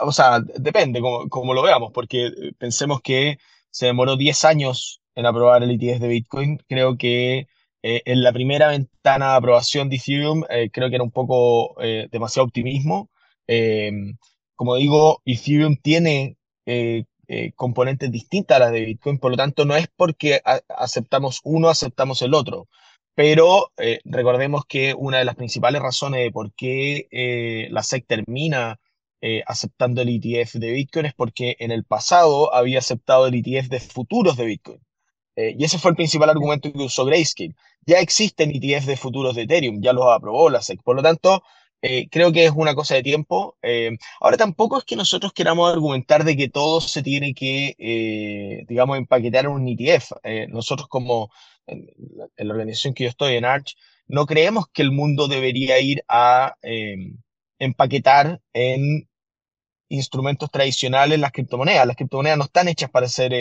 O 0.00 0.12
sea, 0.12 0.40
depende 0.40 1.00
como, 1.00 1.54
lo 1.54 1.62
veamos, 1.62 1.90
porque 1.92 2.26
eh, 2.26 2.52
pensemos 2.58 3.00
que 3.02 3.38
se 3.70 3.86
demoró 3.86 4.16
10 4.16 4.44
años 4.44 5.02
en 5.14 5.26
aprobar 5.26 5.62
el 5.62 5.72
ETF 5.72 6.00
de 6.00 6.08
Bitcoin. 6.08 6.58
Creo 6.68 6.96
que 6.96 7.48
eh, 7.82 8.02
en 8.04 8.22
la 8.22 8.32
primera 8.32 8.68
ventana 8.68 9.30
de 9.32 9.36
aprobación 9.36 9.88
de 9.88 9.96
Ethereum, 9.96 10.44
eh, 10.50 10.70
creo 10.72 10.88
que 10.88 10.96
era 10.96 11.04
un 11.04 11.10
poco 11.10 11.76
demasiado 12.10 12.46
optimismo. 12.46 13.10
como 14.56 14.76
digo, 14.76 15.20
Ethereum 15.24 15.76
tiene 15.76 16.36
eh, 17.34 17.52
componentes 17.56 18.10
distintas 18.12 18.56
a 18.56 18.60
las 18.60 18.72
de 18.72 18.84
Bitcoin, 18.84 19.18
por 19.18 19.30
lo 19.30 19.38
tanto 19.38 19.64
no 19.64 19.74
es 19.74 19.88
porque 19.96 20.42
aceptamos 20.68 21.40
uno, 21.44 21.70
aceptamos 21.70 22.20
el 22.20 22.34
otro. 22.34 22.68
Pero 23.14 23.72
eh, 23.78 24.00
recordemos 24.04 24.64
que 24.66 24.92
una 24.94 25.18
de 25.18 25.24
las 25.24 25.36
principales 25.36 25.80
razones 25.80 26.20
de 26.22 26.30
por 26.30 26.52
qué 26.54 27.08
eh, 27.10 27.68
la 27.70 27.82
SEC 27.82 28.06
termina 28.06 28.78
aceptando 29.46 30.02
el 30.02 30.08
ETF 30.08 30.54
de 30.54 30.72
Bitcoin 30.72 31.06
es 31.06 31.14
porque 31.14 31.56
en 31.60 31.70
el 31.70 31.84
pasado 31.84 32.52
había 32.54 32.80
aceptado 32.80 33.28
el 33.28 33.34
ETF 33.36 33.68
de 33.68 33.80
futuros 33.80 34.36
de 34.36 34.46
Bitcoin. 34.46 34.80
Y 35.36 35.64
ese 35.64 35.78
fue 35.78 35.90
el 35.90 35.96
principal 35.96 36.30
argumento 36.30 36.72
que 36.72 36.78
usó 36.78 37.04
Grayscale. 37.04 37.54
Ya 37.86 37.98
existen 37.98 38.50
ETF 38.50 38.86
de 38.86 38.96
futuros 38.96 39.34
de 39.34 39.42
Ethereum, 39.42 39.80
ya 39.80 39.92
los 39.92 40.06
aprobó 40.06 40.50
la 40.50 40.62
SEC. 40.62 40.82
Por 40.82 40.96
lo 40.96 41.02
tanto, 41.02 41.42
eh, 41.82 42.08
creo 42.10 42.32
que 42.32 42.44
es 42.44 42.52
una 42.54 42.74
cosa 42.76 42.94
de 42.94 43.02
tiempo. 43.02 43.56
Eh, 43.62 43.96
ahora 44.20 44.36
tampoco 44.36 44.78
es 44.78 44.84
que 44.84 44.94
nosotros 44.96 45.32
queramos 45.32 45.72
argumentar 45.72 46.24
de 46.24 46.36
que 46.36 46.48
todo 46.48 46.80
se 46.80 47.02
tiene 47.02 47.34
que, 47.34 47.74
eh, 47.78 48.64
digamos, 48.68 48.98
empaquetar 48.98 49.46
en 49.46 49.50
un 49.50 49.68
ETF. 49.68 50.12
nosotros 50.48 50.88
como 50.88 51.30
en, 51.66 51.86
la 52.36 52.54
organización 52.54 52.94
que 52.94 53.04
yo 53.04 53.10
estoy, 53.10 53.34
en 53.34 53.44
Arch, 53.44 53.76
no 54.06 54.26
creemos 54.26 54.66
que 54.72 54.82
el 54.82 54.92
mundo 54.92 55.28
debería 55.28 55.80
ir 55.80 56.04
a 56.08 56.56
empaquetar 57.58 58.40
en 58.52 59.08
instrumentos 59.92 60.50
tradicionales 60.50 61.18
las 61.18 61.32
criptomonedas. 61.32 61.86
Las 61.86 61.96
criptomonedas 61.96 62.38
no 62.38 62.44
están 62.44 62.68
hechas 62.68 62.90
para 62.90 63.08
ser 63.08 63.32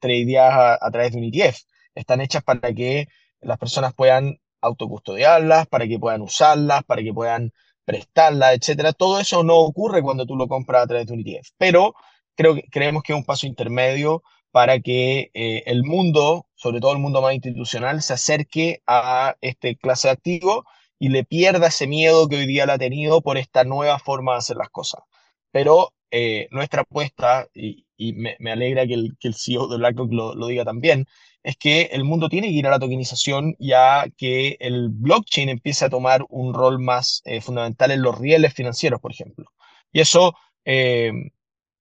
tradeadas 0.00 0.78
a 0.80 0.90
través 0.90 1.12
de 1.12 1.18
un 1.18 1.24
ETF. 1.24 1.58
Están 1.94 2.20
hechas 2.20 2.42
para 2.42 2.72
que 2.72 3.08
las 3.40 3.58
personas 3.58 3.94
puedan 3.94 4.38
autocustodiarlas, 4.60 5.66
para 5.66 5.86
que 5.86 5.98
puedan 5.98 6.22
usarlas, 6.22 6.84
para 6.84 7.02
que 7.02 7.12
puedan 7.12 7.52
prestarla, 7.84 8.54
etcétera. 8.54 8.92
Todo 8.92 9.20
eso 9.20 9.42
no 9.44 9.56
ocurre 9.58 10.02
cuando 10.02 10.24
tú 10.26 10.36
lo 10.36 10.48
compras 10.48 10.84
a 10.84 10.86
través 10.86 11.06
de 11.06 11.14
un 11.14 11.20
ETF, 11.20 11.48
pero 11.58 11.94
creo 12.34 12.54
que, 12.54 12.62
creemos 12.70 13.02
que 13.02 13.12
es 13.12 13.18
un 13.18 13.24
paso 13.24 13.46
intermedio 13.46 14.22
para 14.50 14.80
que 14.80 15.30
eh, 15.34 15.62
el 15.66 15.82
mundo, 15.82 16.46
sobre 16.54 16.80
todo 16.80 16.92
el 16.92 16.98
mundo 16.98 17.22
más 17.22 17.34
institucional, 17.34 18.02
se 18.02 18.14
acerque 18.14 18.82
a 18.86 19.36
este 19.40 19.76
clase 19.76 20.08
de 20.08 20.12
activo 20.12 20.64
y 20.98 21.08
le 21.08 21.24
pierda 21.24 21.68
ese 21.68 21.86
miedo 21.86 22.28
que 22.28 22.36
hoy 22.36 22.46
día 22.46 22.66
la 22.66 22.74
ha 22.74 22.78
tenido 22.78 23.22
por 23.22 23.38
esta 23.38 23.64
nueva 23.64 23.98
forma 23.98 24.32
de 24.32 24.38
hacer 24.38 24.56
las 24.56 24.68
cosas. 24.70 25.02
Pero 25.52 25.92
eh, 26.10 26.48
nuestra 26.50 26.82
apuesta, 26.82 27.46
y, 27.54 27.86
me, 28.14 28.36
alegra 28.50 28.86
que 28.86 28.94
el, 28.94 29.34
CEO 29.34 29.68
de 29.68 29.76
BlackRock 29.76 30.12
lo, 30.12 30.46
diga 30.46 30.64
también, 30.64 31.06
es 31.42 31.56
que 31.56 31.82
el 31.92 32.04
mundo 32.04 32.28
tiene 32.28 32.48
que 32.48 32.54
ir 32.54 32.66
a 32.66 32.70
la 32.70 32.78
tokenización 32.78 33.54
ya 33.58 34.06
que 34.16 34.56
el 34.60 34.88
blockchain 34.90 35.48
empiece 35.48 35.84
a 35.84 35.90
tomar 35.90 36.24
un 36.28 36.54
rol 36.54 36.78
más 36.80 37.22
eh, 37.24 37.40
fundamental 37.40 37.90
en 37.90 38.02
los 38.02 38.18
rieles 38.18 38.54
financieros, 38.54 39.00
por 39.00 39.12
ejemplo. 39.12 39.46
Y 39.92 40.00
eso 40.00 40.34
eh, 40.64 41.12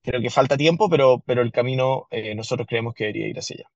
creo 0.04 0.22
que 0.22 0.30
falta 0.30 0.58
tiempo, 0.58 0.90
pero, 0.90 1.24
pero 1.26 1.42
el 1.42 1.52
camino 1.52 2.08
nosotros 2.36 2.68
creemos 2.68 2.94
que 2.94 3.06
debería 3.06 3.28
ir 3.28 3.40
hacia 3.40 3.56
allá. 3.56 3.72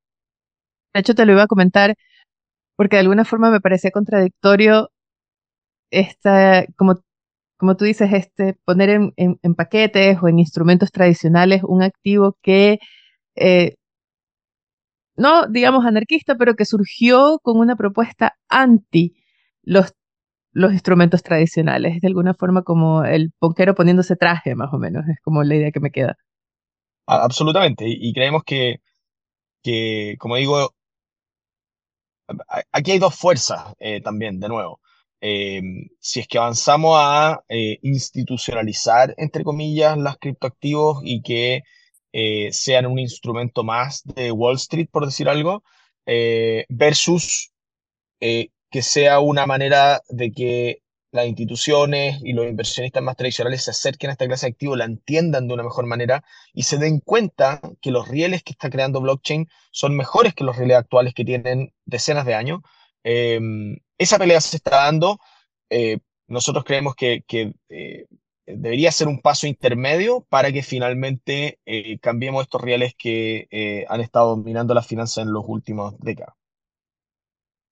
De 0.93 0.99
hecho, 1.01 1.15
te 1.15 1.25
lo 1.25 1.33
iba 1.33 1.43
a 1.43 1.47
comentar 1.47 1.95
porque 2.75 2.97
de 2.97 3.01
alguna 3.01 3.25
forma 3.25 3.51
me 3.51 3.61
parecía 3.61 3.91
contradictorio 3.91 4.91
esta, 5.91 6.65
como, 6.75 7.01
como 7.57 7.77
tú 7.77 7.85
dices, 7.85 8.11
este, 8.13 8.55
poner 8.65 8.89
en, 9.15 9.55
paquetes 9.55 10.17
o 10.21 10.27
en 10.27 10.39
instrumentos 10.39 10.91
tradicionales 10.91 11.63
un 11.63 11.83
activo 11.83 12.37
que 12.41 12.79
no 15.17 15.47
digamos 15.47 15.85
anarquista, 15.85 16.35
pero 16.35 16.55
que 16.55 16.65
surgió 16.65 17.39
con 17.41 17.57
una 17.57 17.75
propuesta 17.75 18.35
anti 18.49 19.15
los, 19.63 19.93
instrumentos 20.53 21.23
tradicionales, 21.23 21.99
de 22.01 22.07
alguna 22.07 22.33
forma 22.33 22.63
como 22.63 23.03
el 23.03 23.31
ponquero 23.39 23.75
poniéndose 23.75 24.15
traje, 24.15 24.55
más 24.55 24.73
o 24.73 24.77
menos, 24.77 25.03
es 25.09 25.19
como 25.21 25.43
la 25.43 25.55
idea 25.55 25.71
que 25.71 25.79
me 25.81 25.91
queda. 25.91 26.17
Absolutamente, 27.07 27.85
y 27.87 28.13
creemos 28.13 28.43
que, 28.43 28.77
que 29.61 30.15
como 30.17 30.37
digo, 30.37 30.71
aquí 32.71 32.91
hay 32.91 32.99
dos 32.99 33.15
fuerzas 33.15 33.73
eh, 33.79 34.01
también, 34.01 34.39
de 34.39 34.47
nuevo. 34.47 34.79
Em, 35.27 35.89
si 35.99 36.19
es 36.19 36.27
que 36.27 36.37
avanzamos 36.37 36.95
a 36.99 37.43
eh, 37.49 37.79
institucionalizar, 37.81 39.15
entre 39.17 39.43
comillas, 39.43 39.97
las 39.97 40.17
criptoactivos 40.19 41.01
y 41.03 41.23
que 41.23 41.63
eh, 42.13 42.49
sean 42.51 42.85
un 42.85 42.99
instrumento 42.99 43.63
más 43.63 44.03
de 44.03 44.31
Wall 44.31 44.57
Street, 44.57 44.87
por 44.91 45.03
decir 45.05 45.27
algo, 45.27 45.63
eh, 46.05 46.65
versus 46.69 47.51
que 48.19 48.81
sea 48.81 49.19
una 49.19 49.47
manera 49.47 50.01
de 50.09 50.31
que 50.31 50.81
las 51.11 51.25
instituciones 51.27 52.19
y 52.23 52.33
los 52.33 52.45
inversionistas 52.45 53.01
más 53.01 53.15
tradicionales 53.15 53.63
se 53.63 53.71
acerquen 53.71 54.09
a 54.11 54.13
esta 54.13 54.27
clase 54.27 54.45
de 54.45 54.51
activos, 54.51 54.77
la 54.77 54.85
entiendan 54.85 55.47
de 55.47 55.53
una 55.55 55.63
mejor 55.63 55.87
manera 55.87 56.23
y 56.53 56.63
se 56.63 56.77
den 56.77 56.99
cuenta 56.99 57.61
que 57.81 57.91
los 57.91 58.07
rieles 58.07 58.43
que 58.43 58.51
está 58.51 58.69
creando 58.69 59.01
blockchain 59.01 59.47
son 59.71 59.95
mejores 59.95 60.35
que 60.35 60.43
los 60.43 60.57
rieles 60.57 60.77
actuales 60.77 61.15
que 61.15 61.25
tienen 61.25 61.73
decenas 61.85 62.25
de 62.25 62.35
años. 62.35 62.61
Esa 63.97 64.17
pelea 64.17 64.41
se 64.41 64.57
está 64.57 64.77
dando. 64.85 65.19
nosotros 66.27 66.63
creemos 66.63 66.95
que, 66.95 67.23
que 67.27 67.53
debería 68.45 68.91
ser 68.91 69.07
un 69.07 69.21
paso 69.21 69.47
intermedio 69.47 70.25
para 70.29 70.51
que 70.51 70.61
finalmente 70.61 71.59
eh, 71.65 71.99
cambiemos 71.99 72.43
estos 72.43 72.61
reales 72.61 72.93
que 72.97 73.47
eh, 73.51 73.85
han 73.89 74.01
estado 74.01 74.35
dominando 74.35 74.73
las 74.73 74.87
finanzas 74.87 75.25
en 75.25 75.33
los 75.33 75.43
últimos 75.47 75.97
décadas. 75.99 76.35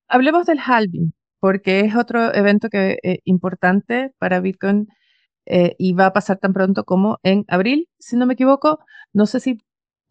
Hablemos 0.08 0.46
del 0.46 0.60
halving, 0.60 1.14
porque 1.40 1.82
es 1.82 1.96
otro 1.96 2.34
evento 2.34 2.70
que, 2.70 3.00
eh, 3.04 3.20
importante 3.24 4.12
para 4.18 4.40
Bitcoin 4.40 4.88
y 5.46 5.92
va 5.92 6.06
a 6.06 6.14
pasar 6.14 6.38
tan 6.38 6.54
pronto 6.54 6.86
como 6.86 7.20
en 7.22 7.44
abril, 7.50 7.90
si 8.00 8.16
no 8.16 8.26
me 8.26 8.36
equivoco. 8.36 8.80
No 9.12 9.26
sé 9.26 9.42
si 9.42 9.60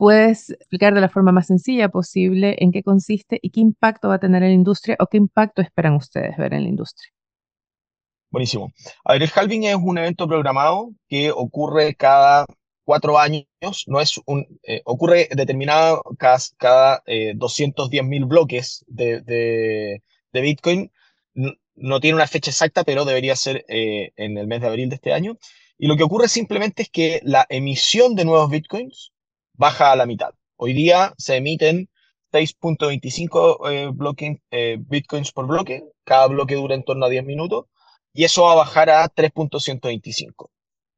puedes 0.03 0.51
explicar 0.51 0.95
de 0.95 1.01
la 1.01 1.09
forma 1.09 1.31
más 1.31 1.47
sencilla 1.47 1.89
posible 1.89 2.57
en 2.59 2.73
qué 2.73 2.83
consiste 2.83 3.39
y 3.41 3.51
qué 3.51 3.61
impacto 3.61 4.09
va 4.09 4.17
a 4.17 4.19
tener 4.19 4.43
en 4.43 4.49
la 4.49 4.55
industria 4.55 4.97
o 4.99 5.07
qué 5.07 5.17
impacto 5.17 5.63
esperan 5.63 5.95
ustedes 5.95 6.37
ver 6.37 6.55
en 6.55 6.65
la 6.65 6.69
industria. 6.71 7.09
Buenísimo. 8.29 8.73
A 9.05 9.13
ver, 9.13 9.23
el 9.23 9.31
halving 9.33 9.63
es 9.63 9.77
un 9.77 9.99
evento 9.99 10.27
programado 10.27 10.91
que 11.09 11.31
ocurre 11.31 11.95
cada 11.95 12.47
cuatro 12.83 13.17
años, 13.17 13.45
no 13.87 14.01
es 14.01 14.21
un, 14.27 14.45
eh, 14.65 14.83
ocurre 14.87 15.29
determinado 15.37 16.03
cada, 16.19 16.39
cada 16.57 17.03
eh, 17.07 17.35
210 17.37 18.03
mil 18.03 18.25
bloques 18.25 18.85
de, 18.89 19.21
de, 19.21 20.41
Bitcoin. 20.41 20.91
no 21.77 22.01
tiene 22.01 22.17
una 22.17 22.27
fecha 22.27 22.51
exacta, 22.51 22.83
pero 22.83 23.05
debería 23.05 23.37
ser 23.37 23.65
eh, 23.69 24.11
en 24.17 24.37
el 24.37 24.49
mes 24.49 24.63
de 24.63 24.67
abril 24.67 24.89
de 24.89 24.97
este 24.97 25.13
año. 25.13 25.39
Y 25.79 25.87
lo 25.87 25.97
que 25.97 26.03
ocurre 26.03 26.27
simplemente 26.27 26.83
es 26.83 26.91
que 26.91 27.21
la 27.23 27.47
emisión 27.49 28.17
de 28.17 28.25
nuevos 28.25 28.51
bitcoins 28.51 29.12
baja 29.55 29.93
a 29.93 29.97
la 29.97 30.07
mitad. 30.07 30.31
Hoy 30.57 30.73
día 30.73 31.13
se 31.19 31.37
emiten 31.37 31.89
6.25 32.33 33.71
eh, 33.71 34.41
eh, 34.51 34.79
bitcoins 34.81 35.33
por 35.33 35.47
bloque, 35.47 35.85
cada 36.05 36.27
bloque 36.29 36.55
dura 36.55 36.75
en 36.75 36.85
torno 36.85 37.07
a 37.07 37.09
10 37.09 37.25
minutos, 37.25 37.67
y 38.15 38.25
eso 38.25 38.43
va 38.45 38.53
a 38.53 38.57
bajar 38.57 38.91
a 38.91 39.09
3.125. 39.09 40.49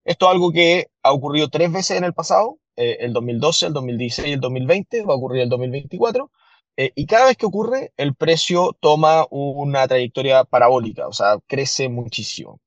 Esto 0.05 0.27
es 0.27 0.33
algo 0.33 0.53
que 0.53 0.89
ha 1.03 1.13
ocurrido 1.13 1.49
tres 1.49 1.73
veces 1.73 1.97
en 1.97 2.05
el 2.05 2.13
pasado, 2.13 2.59
eh, 2.77 2.99
el 3.01 3.13
2012, 3.13 3.67
el 3.67 3.73
2016 3.73 4.29
y 4.29 4.33
el 4.33 4.41
2020, 4.41 5.03
va 5.05 5.15
a 5.15 5.17
ocurrir 5.17 5.43
el 5.43 5.49
2024, 5.49 6.31
y 6.77 7.07
cada 7.07 7.27
vez 7.27 7.37
que 7.37 7.47
ocurre, 7.47 7.93
el 7.97 8.17
precio 8.17 8.77
toma 8.81 9.29
una 9.31 9.87
trayectoria 9.87 10.43
parabólica, 10.43 11.07
o 11.07 11.13
sea, 11.13 11.39
crece 11.47 11.89
muchísimo. 11.89 12.61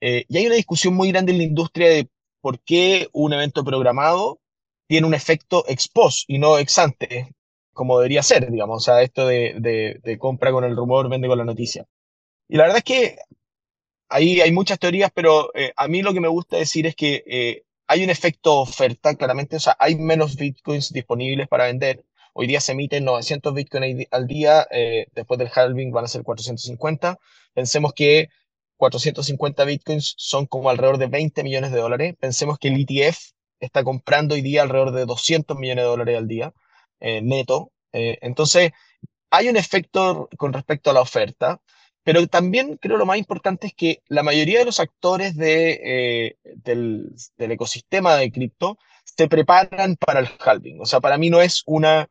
y 0.00 0.36
hay 0.36 0.46
una 0.46 0.56
discusión 0.56 0.94
muy 0.94 1.12
grande 1.12 1.30
en 1.30 1.38
la 1.38 1.44
industria 1.44 1.88
de 1.88 2.08
por 2.40 2.58
qué 2.60 3.08
un 3.12 3.32
evento 3.32 3.62
programado 3.62 4.41
tiene 4.92 5.06
un 5.06 5.14
efecto 5.14 5.64
ex 5.68 5.88
post 5.88 6.24
y 6.28 6.38
no 6.38 6.58
ex 6.58 6.76
ante, 6.76 7.34
como 7.72 7.98
debería 7.98 8.22
ser, 8.22 8.50
digamos, 8.50 8.76
o 8.76 8.84
sea, 8.84 9.00
esto 9.00 9.26
de, 9.26 9.54
de, 10.04 10.18
compra 10.18 10.52
con 10.52 10.64
el 10.64 10.76
rumor, 10.76 11.08
vende 11.08 11.28
con 11.28 11.38
la 11.38 11.46
noticia. 11.46 11.86
Y 12.46 12.58
la 12.58 12.64
verdad 12.64 12.76
es 12.76 12.84
que 12.84 13.16
ahí 14.10 14.42
hay 14.42 14.52
muchas 14.52 14.78
teorías, 14.78 15.10
pero 15.14 15.50
eh, 15.54 15.72
a 15.76 15.88
mí 15.88 16.02
lo 16.02 16.12
que 16.12 16.20
me 16.20 16.28
gusta 16.28 16.58
decir 16.58 16.86
es 16.86 16.94
que 16.94 17.24
eh, 17.26 17.62
hay 17.86 18.04
un 18.04 18.10
efecto 18.10 18.60
oferta, 18.60 19.14
claramente, 19.14 19.56
o 19.56 19.60
sea, 19.60 19.74
hay 19.78 19.94
menos 19.96 20.36
bitcoins 20.36 20.92
disponibles 20.92 21.48
para 21.48 21.64
vender. 21.64 22.04
Hoy 22.34 22.46
día 22.46 22.60
se 22.60 22.72
emiten 22.72 23.06
900 23.06 23.54
bitcoins 23.54 24.06
al 24.10 24.26
día, 24.26 24.66
eh, 24.70 25.06
después 25.14 25.38
del 25.38 25.48
halving 25.54 25.90
van 25.90 26.04
a 26.04 26.08
ser 26.08 26.22
450. 26.22 27.18
Pensemos 27.54 27.94
que 27.94 28.28
450 28.76 29.64
bitcoins 29.64 30.12
son 30.18 30.44
como 30.44 30.68
alrededor 30.68 30.98
de 30.98 31.06
20 31.06 31.42
millones 31.44 31.72
de 31.72 31.78
dólares. 31.78 32.14
Pensemos 32.20 32.58
que 32.58 32.68
el 32.68 32.86
ETF 32.86 33.32
está 33.64 33.84
comprando 33.84 34.34
hoy 34.34 34.42
día 34.42 34.62
alrededor 34.62 34.92
de 34.92 35.06
200 35.06 35.56
millones 35.58 35.84
de 35.84 35.88
dólares 35.88 36.18
al 36.18 36.28
día 36.28 36.52
eh, 37.00 37.20
neto. 37.22 37.72
Eh, 37.92 38.18
entonces, 38.22 38.72
hay 39.30 39.48
un 39.48 39.56
efecto 39.56 40.28
con 40.38 40.52
respecto 40.52 40.90
a 40.90 40.92
la 40.94 41.00
oferta, 41.00 41.60
pero 42.04 42.26
también 42.26 42.76
creo 42.78 42.96
lo 42.96 43.06
más 43.06 43.18
importante 43.18 43.68
es 43.68 43.74
que 43.74 44.02
la 44.08 44.22
mayoría 44.22 44.60
de 44.60 44.64
los 44.64 44.80
actores 44.80 45.36
de, 45.36 45.80
eh, 45.84 46.36
del, 46.56 47.14
del, 47.36 47.52
ecosistema 47.52 48.16
de 48.16 48.30
cripto 48.32 48.78
se 49.04 49.28
preparan 49.28 49.96
para 49.96 50.20
el 50.20 50.28
halving. 50.38 50.80
O 50.80 50.86
sea, 50.86 51.00
para 51.00 51.18
mí 51.18 51.30
no 51.30 51.40
es 51.40 51.62
una, 51.66 52.08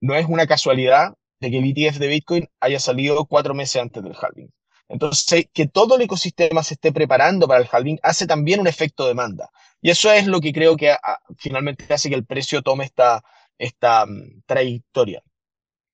no 0.00 0.14
es 0.14 0.26
una 0.26 0.46
casualidad 0.46 1.14
de 1.40 1.50
que 1.50 1.58
el 1.58 1.64
ETF 1.76 1.98
de 1.98 2.08
Bitcoin 2.08 2.48
haya 2.60 2.80
salido 2.80 3.26
cuatro 3.26 3.54
meses 3.54 3.80
antes 3.80 4.02
del 4.02 4.16
halving. 4.20 4.50
Entonces, 4.88 5.46
que 5.52 5.66
todo 5.66 5.96
el 5.96 6.02
ecosistema 6.02 6.62
se 6.62 6.74
esté 6.74 6.92
preparando 6.92 7.46
para 7.46 7.60
el 7.60 7.68
halving 7.70 7.98
hace 8.02 8.26
también 8.26 8.60
un 8.60 8.66
efecto 8.66 9.06
demanda. 9.06 9.50
Y 9.80 9.90
eso 9.90 10.12
es 10.12 10.26
lo 10.26 10.40
que 10.40 10.52
creo 10.52 10.76
que 10.76 10.90
ah, 10.90 11.18
finalmente 11.36 11.92
hace 11.92 12.08
que 12.08 12.14
el 12.16 12.26
precio 12.26 12.62
tome 12.62 12.84
esta, 12.84 13.22
esta 13.58 14.06
mm, 14.06 14.42
trayectoria. 14.46 15.22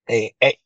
Eh, 0.07 0.35
eh, 0.41 0.59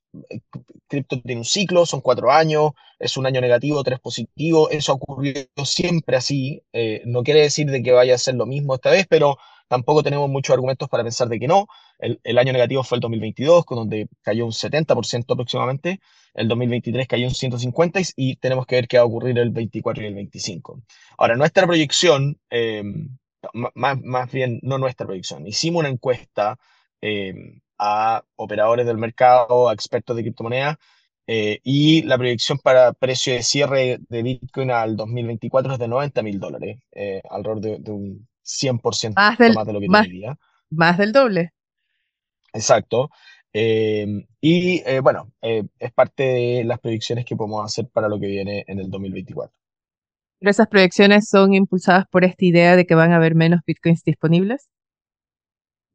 cripto 0.89 1.21
tiene 1.21 1.41
un 1.41 1.45
ciclo, 1.45 1.87
son 1.87 2.01
cuatro 2.01 2.31
años, 2.33 2.73
es 2.99 3.17
un 3.17 3.27
año 3.27 3.41
negativo, 3.41 3.83
tres 3.85 4.01
positivo, 4.01 4.71
eso 4.71 4.93
ha 4.93 4.95
ocurrido 4.97 5.47
siempre 5.65 6.17
así, 6.17 6.63
eh, 6.73 7.03
no 7.05 7.23
quiere 7.23 7.43
decir 7.43 7.71
de 7.71 7.83
que 7.83 7.93
vaya 7.93 8.15
a 8.15 8.19
ser 8.19 8.35
lo 8.35 8.47
mismo 8.47 8.75
esta 8.75 8.91
vez, 8.91 9.07
pero 9.09 9.37
tampoco 9.69 10.03
tenemos 10.03 10.29
muchos 10.29 10.55
argumentos 10.55 10.89
para 10.89 11.03
pensar 11.05 11.29
de 11.29 11.39
que 11.39 11.47
no. 11.47 11.67
El, 11.99 12.21
el 12.25 12.39
año 12.39 12.53
negativo 12.53 12.83
fue 12.85 12.97
el 12.97 13.01
2022, 13.01 13.65
con 13.65 13.79
donde 13.79 14.09
cayó 14.23 14.47
un 14.47 14.53
70% 14.53 15.33
aproximadamente, 15.33 16.01
el 16.35 16.49
2023 16.49 17.07
cayó 17.07 17.27
un 17.27 17.35
150 17.35 18.01
y 18.17 18.37
tenemos 18.37 18.67
que 18.67 18.77
ver 18.77 18.89
qué 18.89 18.99
va 18.99 19.05
a 19.05 19.07
ocurrir 19.07 19.39
el 19.39 19.51
24 19.51 20.03
y 20.03 20.07
el 20.07 20.15
25. 20.15 20.83
Ahora, 21.19 21.37
nuestra 21.37 21.67
proyección, 21.67 22.39
más, 23.75 24.01
más 24.03 24.33
bien 24.33 24.59
no 24.63 24.79
nuestra 24.79 25.07
proyección, 25.07 25.47
hicimos 25.47 25.81
una 25.81 25.89
encuesta 25.89 26.59
Em, 27.01 27.61
a 27.79 28.25
operadores 28.37 28.87
del 28.87 28.99
mercado, 28.99 29.69
a 29.69 29.73
expertos 29.73 30.17
de 30.17 30.23
criptomonedas, 30.23 30.77
eh, 31.29 31.61
y 31.63 32.03
la 32.03 32.19
proyección 32.19 32.59
para 32.59 32.93
precio 32.93 33.35
de 33.35 33.43
cierre 33.45 33.99
de 34.09 34.23
Bitcoin 34.23 34.71
al 34.73 34.97
2024 34.97 35.75
es 35.75 35.79
de 35.79 35.87
90 35.89 36.23
mil 36.23 36.41
dólares, 36.41 36.81
eh, 36.93 37.23
alrededor 37.31 37.81
de, 37.81 37.91
un 37.93 38.29
100% 38.49 39.15
más, 39.15 39.39
más, 39.55 39.67
de 39.67 39.73
lo 39.73 39.81
que 39.81 39.89
más, 39.89 40.07
Más 40.71 40.99
del 40.99 41.13
doble. 41.13 41.53
Exacto. 42.53 43.11
Em, 43.53 44.27
y 44.41 44.83
eh, 44.87 45.01
bueno, 45.01 45.33
es 45.41 45.93
parte 45.93 46.23
de 46.23 46.65
las 46.65 46.81
proyecciones 46.81 47.25
que 47.25 47.37
podemos 47.37 47.65
hacer 47.65 47.89
para 47.89 48.09
lo 48.09 48.19
que 48.19 48.27
viene 48.27 48.65
en 48.67 48.79
el 48.79 48.91
2024. 48.91 49.55
¿Pero 50.41 50.51
esas 50.51 50.69
proyecciones 50.69 51.29
son 51.29 51.55
impulsadas 51.55 52.07
por 52.11 52.25
esta 52.25 52.45
idea 52.45 52.77
de 52.77 52.87
que 52.87 52.95
van 52.95 53.13
a 53.13 53.17
haber 53.17 53.35
menos 53.35 53.61
bitcoins 53.67 54.05
disponibles? 54.05 54.69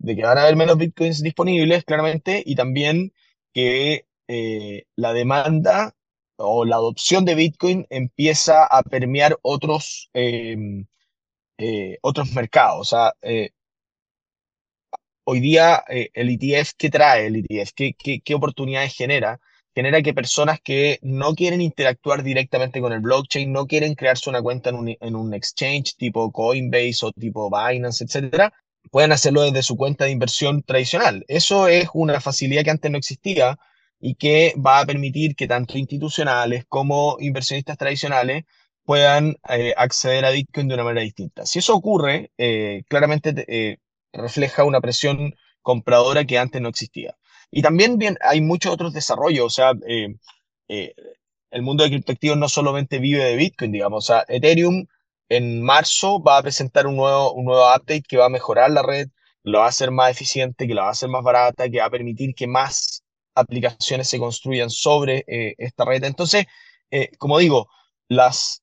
de 0.03 0.15
que 0.17 0.23
van 0.23 0.37
a 0.37 0.41
haber 0.41 0.57
menos 0.57 0.77
bitcoins 0.77 1.23
disponibles, 1.23 1.85
claramente, 1.85 2.43
y 2.45 2.55
también 2.55 3.13
que 3.53 4.05
eh, 4.27 4.83
la 4.97 5.13
demanda 5.13 5.95
o 6.35 6.65
la 6.65 6.75
adopción 6.75 7.23
de 7.25 7.35
Bitcoin 7.35 7.87
empieza 7.89 8.65
a 8.65 8.83
permear 8.83 9.37
otros, 9.41 10.09
eh, 11.57 11.97
otros 12.01 12.31
mercados. 12.33 12.81
O 12.81 12.85
sea, 12.85 13.13
eh, 13.21 13.51
hoy 15.25 15.39
día 15.39 15.83
el 15.87 16.29
ETF, 16.29 16.71
¿qué 16.77 16.89
trae 16.89 17.27
el 17.27 17.37
ETF? 17.37 17.71
¿Qué, 17.75 17.93
qué, 18.23 18.35
oportunidades 18.35 18.95
genera? 18.95 19.39
Genera 19.75 20.01
que 20.01 20.13
personas 20.13 20.59
que 20.61 20.99
no 21.01 21.33
quieren 21.35 21.61
interactuar 21.61 22.23
directamente 22.23 22.81
con 22.81 22.93
el 22.93 22.99
blockchain, 22.99 23.51
no 23.51 23.65
quieren 23.65 23.95
crearse 23.95 24.29
una 24.29 24.41
cuenta 24.41 24.69
en 24.69 24.75
un, 24.75 24.95
en 24.99 25.15
un 25.15 25.33
exchange 25.33 25.95
tipo 25.97 26.31
Coinbase 26.31 27.05
o 27.05 27.11
tipo 27.11 27.49
Binance, 27.49 28.03
etcétera, 28.03 28.53
puedan 28.91 29.11
hacerlo 29.11 29.41
desde 29.43 29.63
su 29.63 29.75
cuenta 29.77 30.05
de 30.05 30.11
inversión 30.11 30.61
tradicional. 30.63 31.25
Eso 31.27 31.67
es 31.67 31.87
una 31.93 32.21
facilidad 32.21 32.63
que 32.63 32.71
antes 32.71 32.91
no 32.91 32.97
existía 32.97 33.57
y 33.99 34.15
que 34.15 34.53
va 34.57 34.79
a 34.79 34.85
permitir 34.85 35.35
que 35.35 35.47
tanto 35.47 35.77
institucionales 35.77 36.65
como 36.67 37.17
inversionistas 37.19 37.77
tradicionales 37.77 38.43
puedan 38.85 39.37
eh, 39.49 39.73
acceder 39.77 40.25
a 40.25 40.31
Bitcoin 40.31 40.67
de 40.67 40.75
una 40.75 40.83
manera 40.83 41.03
distinta. 41.03 41.45
Si 41.45 41.59
eso 41.59 41.75
ocurre, 41.75 42.31
eh, 42.37 42.83
claramente 42.89 43.33
eh, 43.47 43.77
refleja 44.11 44.63
una 44.63 44.81
presión 44.81 45.35
compradora 45.61 46.25
que 46.25 46.37
antes 46.37 46.61
no 46.61 46.69
existía. 46.69 47.15
Y 47.51 47.61
también 47.61 47.97
hay 48.21 48.41
muchos 48.41 48.73
otros 48.73 48.93
desarrollos, 48.93 49.45
o 49.45 49.49
sea, 49.49 49.71
el 50.67 51.61
mundo 51.61 51.83
de 51.83 51.91
criptoactivos 51.91 52.37
no 52.37 52.49
solamente 52.49 52.97
vive 52.99 53.23
de 53.23 53.35
Bitcoin, 53.35 53.71
digamos, 53.71 54.03
o 54.03 54.07
sea, 54.07 54.25
Ethereum 54.27 54.87
en 55.29 55.61
marzo 55.61 56.21
va 56.21 56.37
a 56.39 56.41
presentar 56.41 56.87
un 56.87 56.95
nuevo, 56.97 57.31
un 57.33 57.45
nuevo 57.45 57.63
update 57.63 58.03
que 58.07 58.17
va 58.17 58.25
a 58.25 58.29
mejorar 58.29 58.71
la 58.71 58.81
red, 58.81 59.09
lo 59.43 59.59
va 59.59 59.65
a 59.65 59.69
hacer 59.69 59.91
más 59.91 60.11
eficiente, 60.11 60.67
que 60.67 60.73
la 60.73 60.83
va 60.83 60.87
a 60.89 60.91
hacer 60.91 61.09
más 61.09 61.23
barata, 61.23 61.69
que 61.69 61.79
va 61.79 61.85
a 61.85 61.89
permitir 61.91 62.33
que 62.35 62.47
más 62.47 63.03
aplicaciones 63.35 64.09
se 64.09 64.19
construyan 64.19 64.69
sobre 64.69 65.23
esta 65.27 65.85
red. 65.85 66.03
Entonces, 66.03 66.45
como 67.19 67.37
digo, 67.39 67.69
las, 68.07 68.62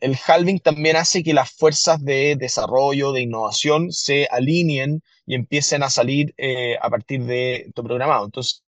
el, 0.00 0.16
halving 0.26 0.60
también 0.60 0.96
hace 0.96 1.22
que 1.22 1.34
las 1.34 1.50
fuerzas 1.50 2.04
de 2.04 2.36
desarrollo, 2.36 3.12
de 3.12 3.22
innovación, 3.22 3.92
se 3.92 4.26
alineen 4.30 5.02
y 5.26 5.34
empiecen 5.34 5.82
a 5.82 5.90
salir 5.90 6.34
eh, 6.38 6.76
a 6.80 6.90
partir 6.90 7.24
de 7.24 7.70
tu 7.74 7.84
programado. 7.84 8.26
Entonces, 8.26 8.64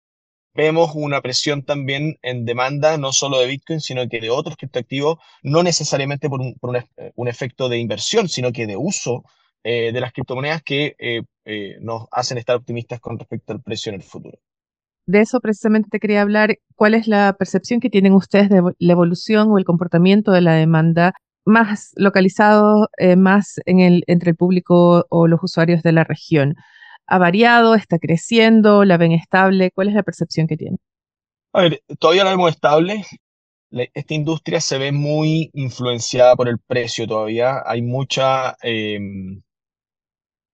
vemos 0.55 0.93
una 0.95 1.21
presión 1.21 1.63
también 1.63 2.19
en 2.23 2.45
demanda, 2.45 2.97
no 2.99 3.13
solo 3.13 3.39
de 3.39 3.47
Bitcoin, 3.47 3.81
sino 3.81 4.09
que 4.09 4.21
de 4.21 4.31
otros 4.31 4.57
criptoactivos, 4.57 5.19
no 5.43 5.63
necesariamente 5.63 6.29
por 6.29 6.41
un, 6.41 6.57
un, 7.15 7.29
efecto 7.29 7.69
de 7.69 7.79
inversión, 7.79 8.29
sino 8.29 8.53
que 8.53 8.67
de 8.67 8.77
uso 8.77 9.25
eh, 9.69 9.93
de 9.93 10.01
las 10.01 10.13
criptomonedas 10.13 10.63
que 10.63 10.95
eh, 10.99 11.23
eh, 11.45 11.77
nos 11.81 12.07
hacen 12.13 12.39
estar 12.39 12.57
optimistas 12.57 13.01
con 13.01 13.19
respecto 13.19 13.53
al 13.53 13.61
precio 13.63 13.91
en 13.91 13.97
el 13.97 14.03
futuro. 14.03 14.39
De 15.07 15.21
eso 15.21 15.41
precisamente 15.41 15.89
te 15.91 16.01
quería 16.01 16.23
hablar. 16.23 16.59
¿Cuál 16.75 16.95
es 16.95 17.07
la 17.07 17.33
percepción 17.39 17.81
que 17.81 17.91
tienen 17.91 18.13
ustedes 18.13 18.49
de 18.49 18.61
la 18.79 18.93
evolución 18.93 19.51
o 19.51 19.59
el 19.59 19.65
comportamiento 19.65 20.33
de 20.33 20.41
la 20.41 20.55
demanda 20.55 21.15
más 21.45 21.93
localizado, 21.95 22.89
más 23.17 23.61
en 23.67 23.79
el, 23.79 24.03
entre 24.09 24.31
el 24.31 24.37
público 24.37 25.07
o 25.09 25.29
los 25.29 25.41
usuarios 25.43 25.83
de 25.83 25.93
la 25.93 26.03
región? 26.03 26.57
¿Ha 27.07 27.19
variado? 27.19 27.77
¿Está 27.77 27.99
creciendo? 28.01 28.85
¿La 28.85 28.97
ven 28.97 29.13
estable? 29.13 29.71
¿Cuál 29.71 29.89
es 29.89 29.95
la 29.95 30.03
percepción 30.03 30.49
que 30.49 30.57
tiene? 30.57 30.79
A 31.53 31.63
ver, 31.63 31.83
todavía 31.99 32.25
la 32.25 32.31
vemos 32.31 32.51
estable. 32.51 33.05
Esta 33.71 34.15
industria 34.15 34.61
se 34.61 34.79
ve 34.79 34.91
muy 34.91 35.51
influenciada 35.55 36.35
por 36.35 36.49
el 36.49 36.59
precio 36.59 37.07
todavía. 37.07 37.63
Hay 37.65 37.83
mucha, 37.83 38.57
em, 38.63 39.43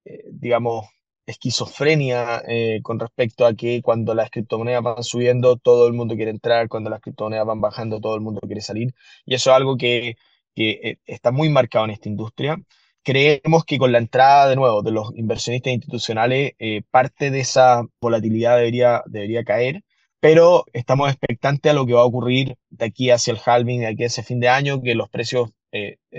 eh, 0.04 0.24
digamos, 0.30 0.86
esquizofrenia 1.32 2.42
eh, 2.48 2.80
con 2.82 2.98
respecto 3.00 3.46
a 3.46 3.54
que 3.54 3.82
cuando 3.82 4.14
las 4.14 4.30
criptomonedas 4.30 4.82
van 4.82 5.02
subiendo, 5.04 5.56
todo 5.56 5.86
el 5.86 5.92
mundo 5.94 6.16
quiere 6.16 6.30
entrar, 6.30 6.68
cuando 6.68 6.90
las 6.90 7.00
criptomonedas 7.00 7.46
van 7.46 7.60
bajando, 7.60 8.00
todo 8.00 8.14
el 8.14 8.20
mundo 8.22 8.40
quiere 8.42 8.60
salir. 8.60 8.94
Y 9.26 9.34
eso 9.34 9.50
es 9.50 9.56
algo 9.56 9.76
que, 9.76 10.16
que 10.54 10.70
eh, 10.82 10.98
está 11.06 11.32
muy 11.32 11.48
marcado 11.50 11.84
en 11.86 11.92
esta 11.92 12.08
industria 12.08 12.58
creemos 13.04 13.64
que 13.64 13.78
con 13.78 13.92
la 13.92 13.98
entrada 13.98 14.48
de 14.48 14.56
nuevo 14.56 14.82
de 14.82 14.92
los 14.92 15.12
inversionistas 15.16 15.72
institucionales, 15.72 16.52
eh, 16.58 16.82
parte 16.90 17.30
de 17.30 17.40
esa 17.40 17.84
volatilidad 18.00 18.56
debería, 18.58 19.02
debería 19.06 19.44
caer, 19.44 19.82
pero 20.20 20.64
estamos 20.72 21.10
expectantes 21.10 21.70
a 21.70 21.74
lo 21.74 21.86
que 21.86 21.94
va 21.94 22.02
a 22.02 22.04
ocurrir 22.04 22.56
de 22.70 22.84
aquí 22.86 23.10
hacia 23.10 23.32
el 23.32 23.40
halving, 23.44 23.80
de 23.80 23.88
aquí 23.88 24.04
hacia 24.04 24.22
fin 24.22 24.40
de 24.40 24.48
año, 24.48 24.80
que 24.82 24.94
los 24.94 25.08
precios, 25.10 25.50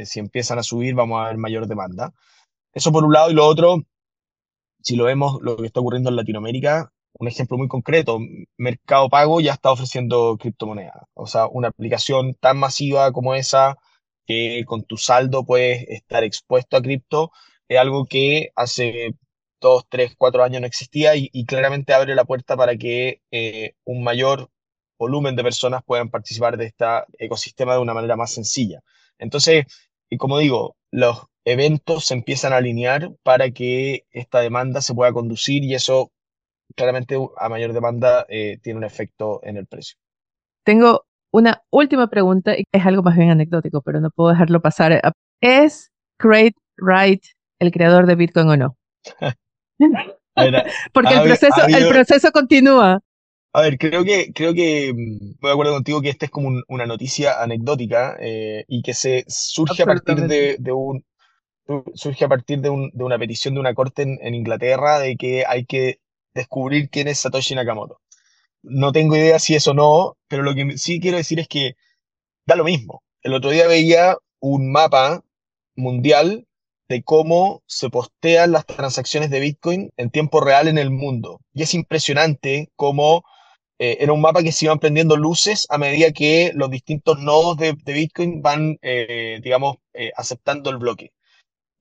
si 0.04 0.20
empiezan 0.20 0.60
a 0.60 0.64
subir, 0.64 0.94
vamos 0.96 1.22
a 1.22 1.28
ver 1.30 1.38
mayor 1.38 1.68
demanda. 1.68 2.14
Eso 2.74 2.92
por 2.92 3.06
un 3.06 3.14
lado, 3.14 3.30
y 3.32 3.34
lo 3.34 3.46
otro, 3.46 3.84
si 4.84 4.96
lo 4.96 5.06
vemos, 5.06 5.40
lo 5.42 5.58
que 5.58 5.66
está 5.66 5.80
ocurriendo 5.80 6.10
en 6.10 6.18
Latinoamérica, 6.18 6.92
un 7.14 7.28
ejemplo 7.28 7.58
muy 7.58 7.68
concreto, 7.68 8.20
Mercado 8.58 9.10
Pago 9.10 9.42
ya 9.42 9.54
está 9.54 9.72
ofreciendo 9.72 10.38
criptomonedas. 10.38 11.04
O 11.14 11.28
sea, 11.28 11.48
una 11.48 11.70
aplicación 11.70 12.36
tan 12.36 12.58
masiva 12.58 13.12
como 13.12 13.36
esa, 13.36 13.78
que 14.26 14.64
con 14.68 14.84
tu 14.84 14.98
saldo 14.98 15.46
puedes 15.46 15.88
estar 15.90 16.24
expuesto 16.24 16.78
a 16.78 16.82
cripto, 16.82 17.32
es 17.68 17.80
algo 17.80 18.06
que 18.06 18.52
hace 18.56 19.16
dos, 19.62 19.86
tres, 19.90 20.16
cuatro 20.18 20.44
años 20.44 20.62
no 20.62 20.68
existía 20.68 21.16
y, 21.16 21.30
claramente 21.46 21.94
abre 21.94 22.16
la 22.16 22.26
puerta 22.26 22.58
para 22.58 22.76
que 22.78 23.22
eh, 23.32 23.76
un 23.86 24.04
mayor 24.04 24.50
volumen 25.00 25.36
de 25.36 25.44
personas 25.44 25.82
puedan 25.86 26.10
participar 26.10 26.58
de 26.58 26.66
este 26.68 26.86
ecosistema 27.20 27.74
de 27.74 27.80
una 27.80 27.94
manera 27.94 28.16
más 28.18 28.32
sencilla. 28.34 28.82
Entonces, 29.18 29.66
como 30.18 30.40
digo, 30.40 30.76
los 30.92 31.24
eventos 31.46 32.06
se 32.06 32.14
empiezan 32.14 32.54
a 32.54 32.58
alinear 32.58 33.12
para 33.24 33.52
que 33.52 34.06
esta 34.12 34.40
demanda 34.40 34.82
se 34.82 34.94
pueda 34.94 35.12
conducir 35.12 35.64
y 35.64 35.74
eso 35.74 36.12
claramente 36.76 37.18
a 37.38 37.50
mayor 37.50 37.74
demanda 37.74 38.26
eh, 38.30 38.58
tiene 38.62 38.78
un 38.78 38.84
efecto 38.84 39.42
en 39.44 39.58
el 39.58 39.68
precio. 39.68 39.98
Tengo 40.64 41.06
una 41.32 41.64
última 41.72 42.08
pregunta, 42.08 42.58
y 42.58 42.64
es 42.72 42.86
algo 42.86 43.04
más 43.04 43.18
bien 43.18 43.32
anecdótico, 43.32 43.82
pero 43.82 44.00
no 44.00 44.10
puedo 44.12 44.30
dejarlo 44.30 44.62
pasar. 44.62 45.02
¿Es 45.42 45.92
Craig 46.18 46.54
Wright 46.78 47.24
el 47.60 47.72
creador 47.72 48.06
de 48.06 48.16
Bitcoin 48.16 48.50
o 48.50 48.58
no? 48.58 48.78
Porque 50.94 51.14
el 51.14 51.24
proceso, 51.24 51.68
el 51.68 51.90
proceso 51.90 52.32
continúa. 52.32 53.00
A 53.56 53.62
ver, 53.62 53.78
creo 53.78 54.04
que, 54.04 54.34
creo 54.34 54.54
que 54.54 54.92
mm, 54.94 55.46
de 55.46 55.52
acuerdo 55.52 55.74
contigo 55.74 56.02
que 56.02 56.10
esta 56.10 56.26
es 56.26 56.32
como 56.32 56.62
una 56.68 56.86
noticia 56.86 57.42
anecdótica 57.42 58.18
eh, 58.20 58.66
y 58.68 58.82
que 58.82 58.96
se 58.96 59.26
surge 59.28 59.84
a 59.84 59.86
partir 59.86 60.16
de, 60.28 60.72
un 60.72 61.04
surge 61.96 62.26
a 62.26 62.30
partir 62.30 62.60
de, 62.60 62.70
una 62.70 63.20
petición 63.20 63.54
de 63.54 63.60
una 63.60 63.74
corte 63.74 64.04
en, 64.04 64.36
Inglaterra 64.36 65.00
de 65.00 65.16
que 65.18 65.46
hay 65.48 65.66
que 65.66 66.00
descubrir 66.34 66.90
quién 66.90 67.08
es 67.08 67.20
Satoshi 67.20 67.56
Nakamoto. 67.56 68.02
No 68.64 68.92
tengo 68.92 69.16
idea 69.16 69.40
si 69.40 69.56
eso 69.56 69.74
no, 69.74 70.18
pero 70.28 70.44
lo 70.44 70.56
que 70.56 70.78
sí 70.78 71.00
quiero 71.00 71.18
decir 71.18 71.40
es 71.40 71.48
que 71.48 71.76
da 72.46 72.56
lo 72.56 72.64
mismo. 72.64 73.04
El 73.22 73.34
otro 73.34 73.52
día 73.52 73.68
veía 73.68 74.18
un 74.40 74.72
mapa 74.72 75.24
mundial 75.76 76.48
de 76.90 77.04
cómo 77.04 77.64
se 77.66 77.90
postean 77.90 78.52
las 78.52 78.66
transacciones 78.66 79.30
de 79.30 79.40
Bitcoin 79.40 79.90
en 79.98 80.10
tiempo 80.12 80.42
real 80.42 80.68
en 80.68 80.78
el 80.78 80.92
mundo. 80.92 81.40
Y 81.54 81.64
es 81.64 81.74
impresionante 81.74 82.70
cómo 82.76 83.24
eh, 83.80 83.98
era 84.00 84.14
un 84.14 84.22
mapa 84.22 84.44
que 84.44 84.52
se 84.52 84.66
iban 84.66 84.80
prendiendo 84.80 85.18
luces 85.18 85.66
a 85.70 85.78
medida 85.78 86.12
que 86.12 86.52
los 86.54 86.70
distintos 86.70 87.20
nodos 87.20 87.58
de, 87.58 87.74
Bitcoin 87.86 88.42
van, 88.42 88.78
eh, 88.82 89.40
digamos, 89.44 89.78
eh, 89.94 90.12
aceptando 90.16 90.70
el 90.70 90.78
bloque. 90.78 91.12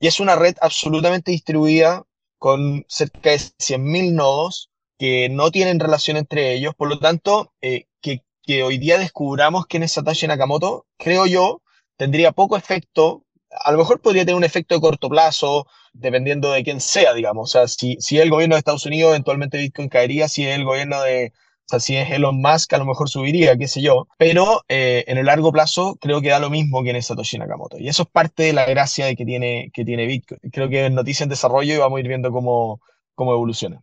Y 0.03 0.09
es 0.09 0.19
una 0.19 0.35
red 0.35 0.57
absolutamente 0.61 1.31
distribuida 1.31 2.03
con 2.37 2.85
cerca 2.89 3.31
de 3.31 3.37
100.000 3.37 4.15
nodos 4.15 4.69
que 4.99 5.29
no 5.29 5.53
tienen 5.53 5.79
relación 5.79 6.17
entre 6.17 6.55
ellos. 6.55 6.75
Por 6.75 6.89
lo 6.89 6.99
tanto, 6.99 7.53
que, 7.61 8.25
que 8.43 8.65
hoy 8.65 8.79
día 8.79 8.99
descubramos 8.99 9.67
quién 9.67 9.85
es 9.85 9.93
Satoshi 9.93 10.27
Nakamoto, 10.27 10.87
creo 10.99 11.27
yo, 11.27 11.63
tendría 11.97 12.33
poco 12.33 12.57
efecto 12.57 13.25
a 13.65 13.71
lo 13.71 13.79
mejor 13.79 14.01
podría 14.01 14.25
tener 14.25 14.35
un 14.35 14.43
efecto 14.43 14.75
de 14.75 14.81
corto 14.81 15.09
plazo, 15.09 15.69
dependiendo 15.93 16.51
de 16.51 16.65
quién 16.65 16.81
sea, 16.81 17.15
digamos. 17.15 17.51
O 17.51 17.53
sea, 17.53 17.69
si, 17.69 17.97
si 18.01 18.19
el 18.19 18.31
gobierno 18.31 18.57
de 18.57 18.61
Estados 18.61 18.87
Unidos, 18.87 19.11
eventualmente 19.11 19.59
Bitcoin 19.59 19.89
caería, 19.89 20.27
si 20.27 20.45
el 20.45 20.65
gobierno 20.65 21.01
de, 21.03 21.33
sea, 21.73 21.81
si 21.81 21.97
es 21.97 22.11
Elon 22.11 22.41
Musk, 22.41 22.73
a 22.73 22.79
lo 22.79 22.85
mejor 22.85 23.09
subiría, 23.09 23.57
qué 23.57 23.69
sé 23.69 23.83
yo. 23.83 24.07
Pero 24.19 24.63
eh, 24.69 25.05
en 25.07 25.19
el 25.19 25.27
largo 25.27 25.53
plazo 25.53 25.97
creo 26.01 26.21
que 26.21 26.31
da 26.31 26.39
lo 26.39 26.51
mismo 26.51 26.83
que 26.83 26.91
en 26.91 27.03
Satoshi 27.03 27.39
Nakamoto. 27.39 27.79
Y 27.79 27.89
eso 27.89 28.05
es 28.05 28.09
parte 28.09 28.45
de 28.45 28.53
la 28.53 28.67
gracia 28.67 29.07
de 29.07 29.17
que 29.17 29.25
tiene, 29.25 29.71
que 29.73 29.85
tiene 29.85 30.07
Bitcoin. 30.07 30.41
Creo 30.53 30.69
que 30.69 30.87
es 30.87 30.93
noticia 30.93 31.25
en 31.25 31.31
desarrollo 31.31 31.75
y 31.75 31.79
vamos 31.79 31.97
a 31.97 32.01
ir 32.01 32.09
viendo 32.09 32.31
cómo, 32.31 32.81
cómo 33.15 33.33
evoluciona. 33.33 33.83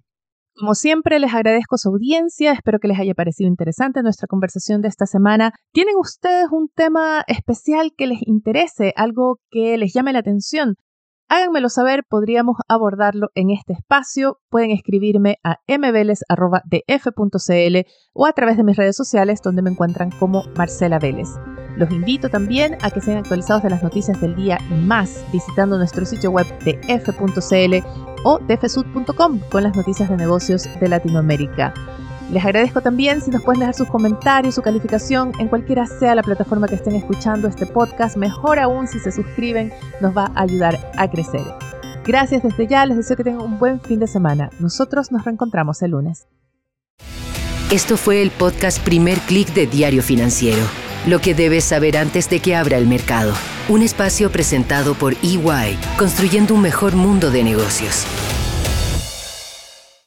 Como 0.56 0.76
siempre, 0.76 1.20
les 1.20 1.34
agradezco 1.34 1.78
su 1.78 1.88
audiencia, 1.88 2.52
espero 2.52 2.80
que 2.80 2.90
les 2.90 3.00
haya 3.00 3.14
parecido 3.14 3.48
interesante 3.48 4.04
nuestra 4.04 4.28
conversación 4.28 4.82
de 4.82 4.90
esta 4.90 5.06
semana. 5.06 5.54
¿Tienen 5.72 5.96
ustedes 5.98 6.48
un 6.52 6.68
tema 6.68 7.24
especial 7.28 7.92
que 7.98 8.08
les 8.08 8.20
interese, 8.28 8.92
algo 8.98 9.40
que 9.50 9.78
les 9.78 9.94
llame 9.94 10.12
la 10.12 10.20
atención? 10.20 10.76
Háganmelo 11.32 11.70
saber, 11.70 12.04
podríamos 12.10 12.58
abordarlo 12.68 13.30
en 13.36 13.52
este 13.52 13.74
espacio. 13.74 14.40
Pueden 14.50 14.72
escribirme 14.72 15.38
a 15.44 15.60
mveles.df.cl 15.68 16.28
o 18.14 18.26
a 18.26 18.34
través 18.34 18.58
de 18.58 18.64
mis 18.64 18.76
redes 18.76 18.96
sociales 18.96 19.40
donde 19.44 19.62
me 19.62 19.70
encuentran 19.70 20.10
como 20.10 20.46
Marcela 20.58 20.98
Vélez. 20.98 21.30
Los 21.78 21.92
invito 21.92 22.30
también 22.30 22.78
a 22.82 22.90
que 22.90 23.00
sean 23.00 23.20
actualizados 23.20 23.62
de 23.62 23.70
las 23.70 23.84
noticias 23.84 24.20
del 24.20 24.36
día 24.36 24.58
y 24.72 24.74
más 24.74 25.24
visitando 25.32 25.78
nuestro 25.78 26.04
sitio 26.04 26.32
web 26.32 26.48
de 26.64 26.82
f.cl 26.88 27.88
o 28.24 28.40
dfsud.com 28.40 29.40
con 29.52 29.62
las 29.62 29.78
noticias 29.78 30.10
de 30.10 30.18
negocios 30.18 30.68
de 30.80 30.90
Latinoamérica. 30.90 31.76
Les 32.32 32.46
agradezco 32.46 32.82
también 32.82 33.22
si 33.22 33.32
nos 33.32 33.42
pueden 33.42 33.62
dejar 33.62 33.74
sus 33.74 33.88
comentarios, 33.88 34.54
su 34.54 34.62
calificación 34.62 35.32
en 35.40 35.48
cualquiera 35.48 35.88
sea 35.88 36.14
la 36.14 36.22
plataforma 36.22 36.68
que 36.68 36.76
estén 36.76 36.96
escuchando 36.96 37.48
este 37.48 37.66
podcast. 37.66 38.18
Mejor 38.18 38.60
aún 38.60 38.88
si 38.88 39.00
se 39.00 39.12
suscriben, 39.12 39.74
nos 40.00 40.16
va 40.16 40.32
a 40.36 40.44
ayudar 40.44 40.92
a 40.96 41.10
crecer. 41.10 41.42
Gracias 42.06 42.44
desde 42.44 42.68
ya, 42.68 42.86
les 42.86 42.98
deseo 42.98 43.18
que 43.18 43.24
tengan 43.24 43.42
un 43.42 43.58
buen 43.58 43.82
fin 43.82 44.00
de 44.00 44.08
semana. 44.08 44.52
Nosotros 44.60 45.12
nos 45.12 45.26
reencontramos 45.26 45.82
el 45.82 45.92
lunes. 45.92 46.28
Esto 47.72 47.98
fue 47.98 48.22
el 48.22 48.30
podcast 48.30 48.80
Primer 48.84 49.18
Click 49.22 49.52
de 49.54 49.66
Diario 49.66 50.04
Financiero. 50.04 50.62
Lo 51.08 51.20
que 51.22 51.34
debes 51.34 51.64
saber 51.64 51.98
antes 51.98 52.30
de 52.30 52.40
que 52.42 52.56
abra 52.56 52.78
el 52.78 52.88
mercado. 52.88 53.34
Un 53.70 53.82
espacio 53.82 54.32
presentado 54.32 54.94
por 54.94 55.14
EY, 55.24 55.78
construyendo 55.98 56.54
un 56.54 56.62
mejor 56.62 56.96
mundo 56.96 57.32
de 57.32 57.44
negocios. 57.44 58.06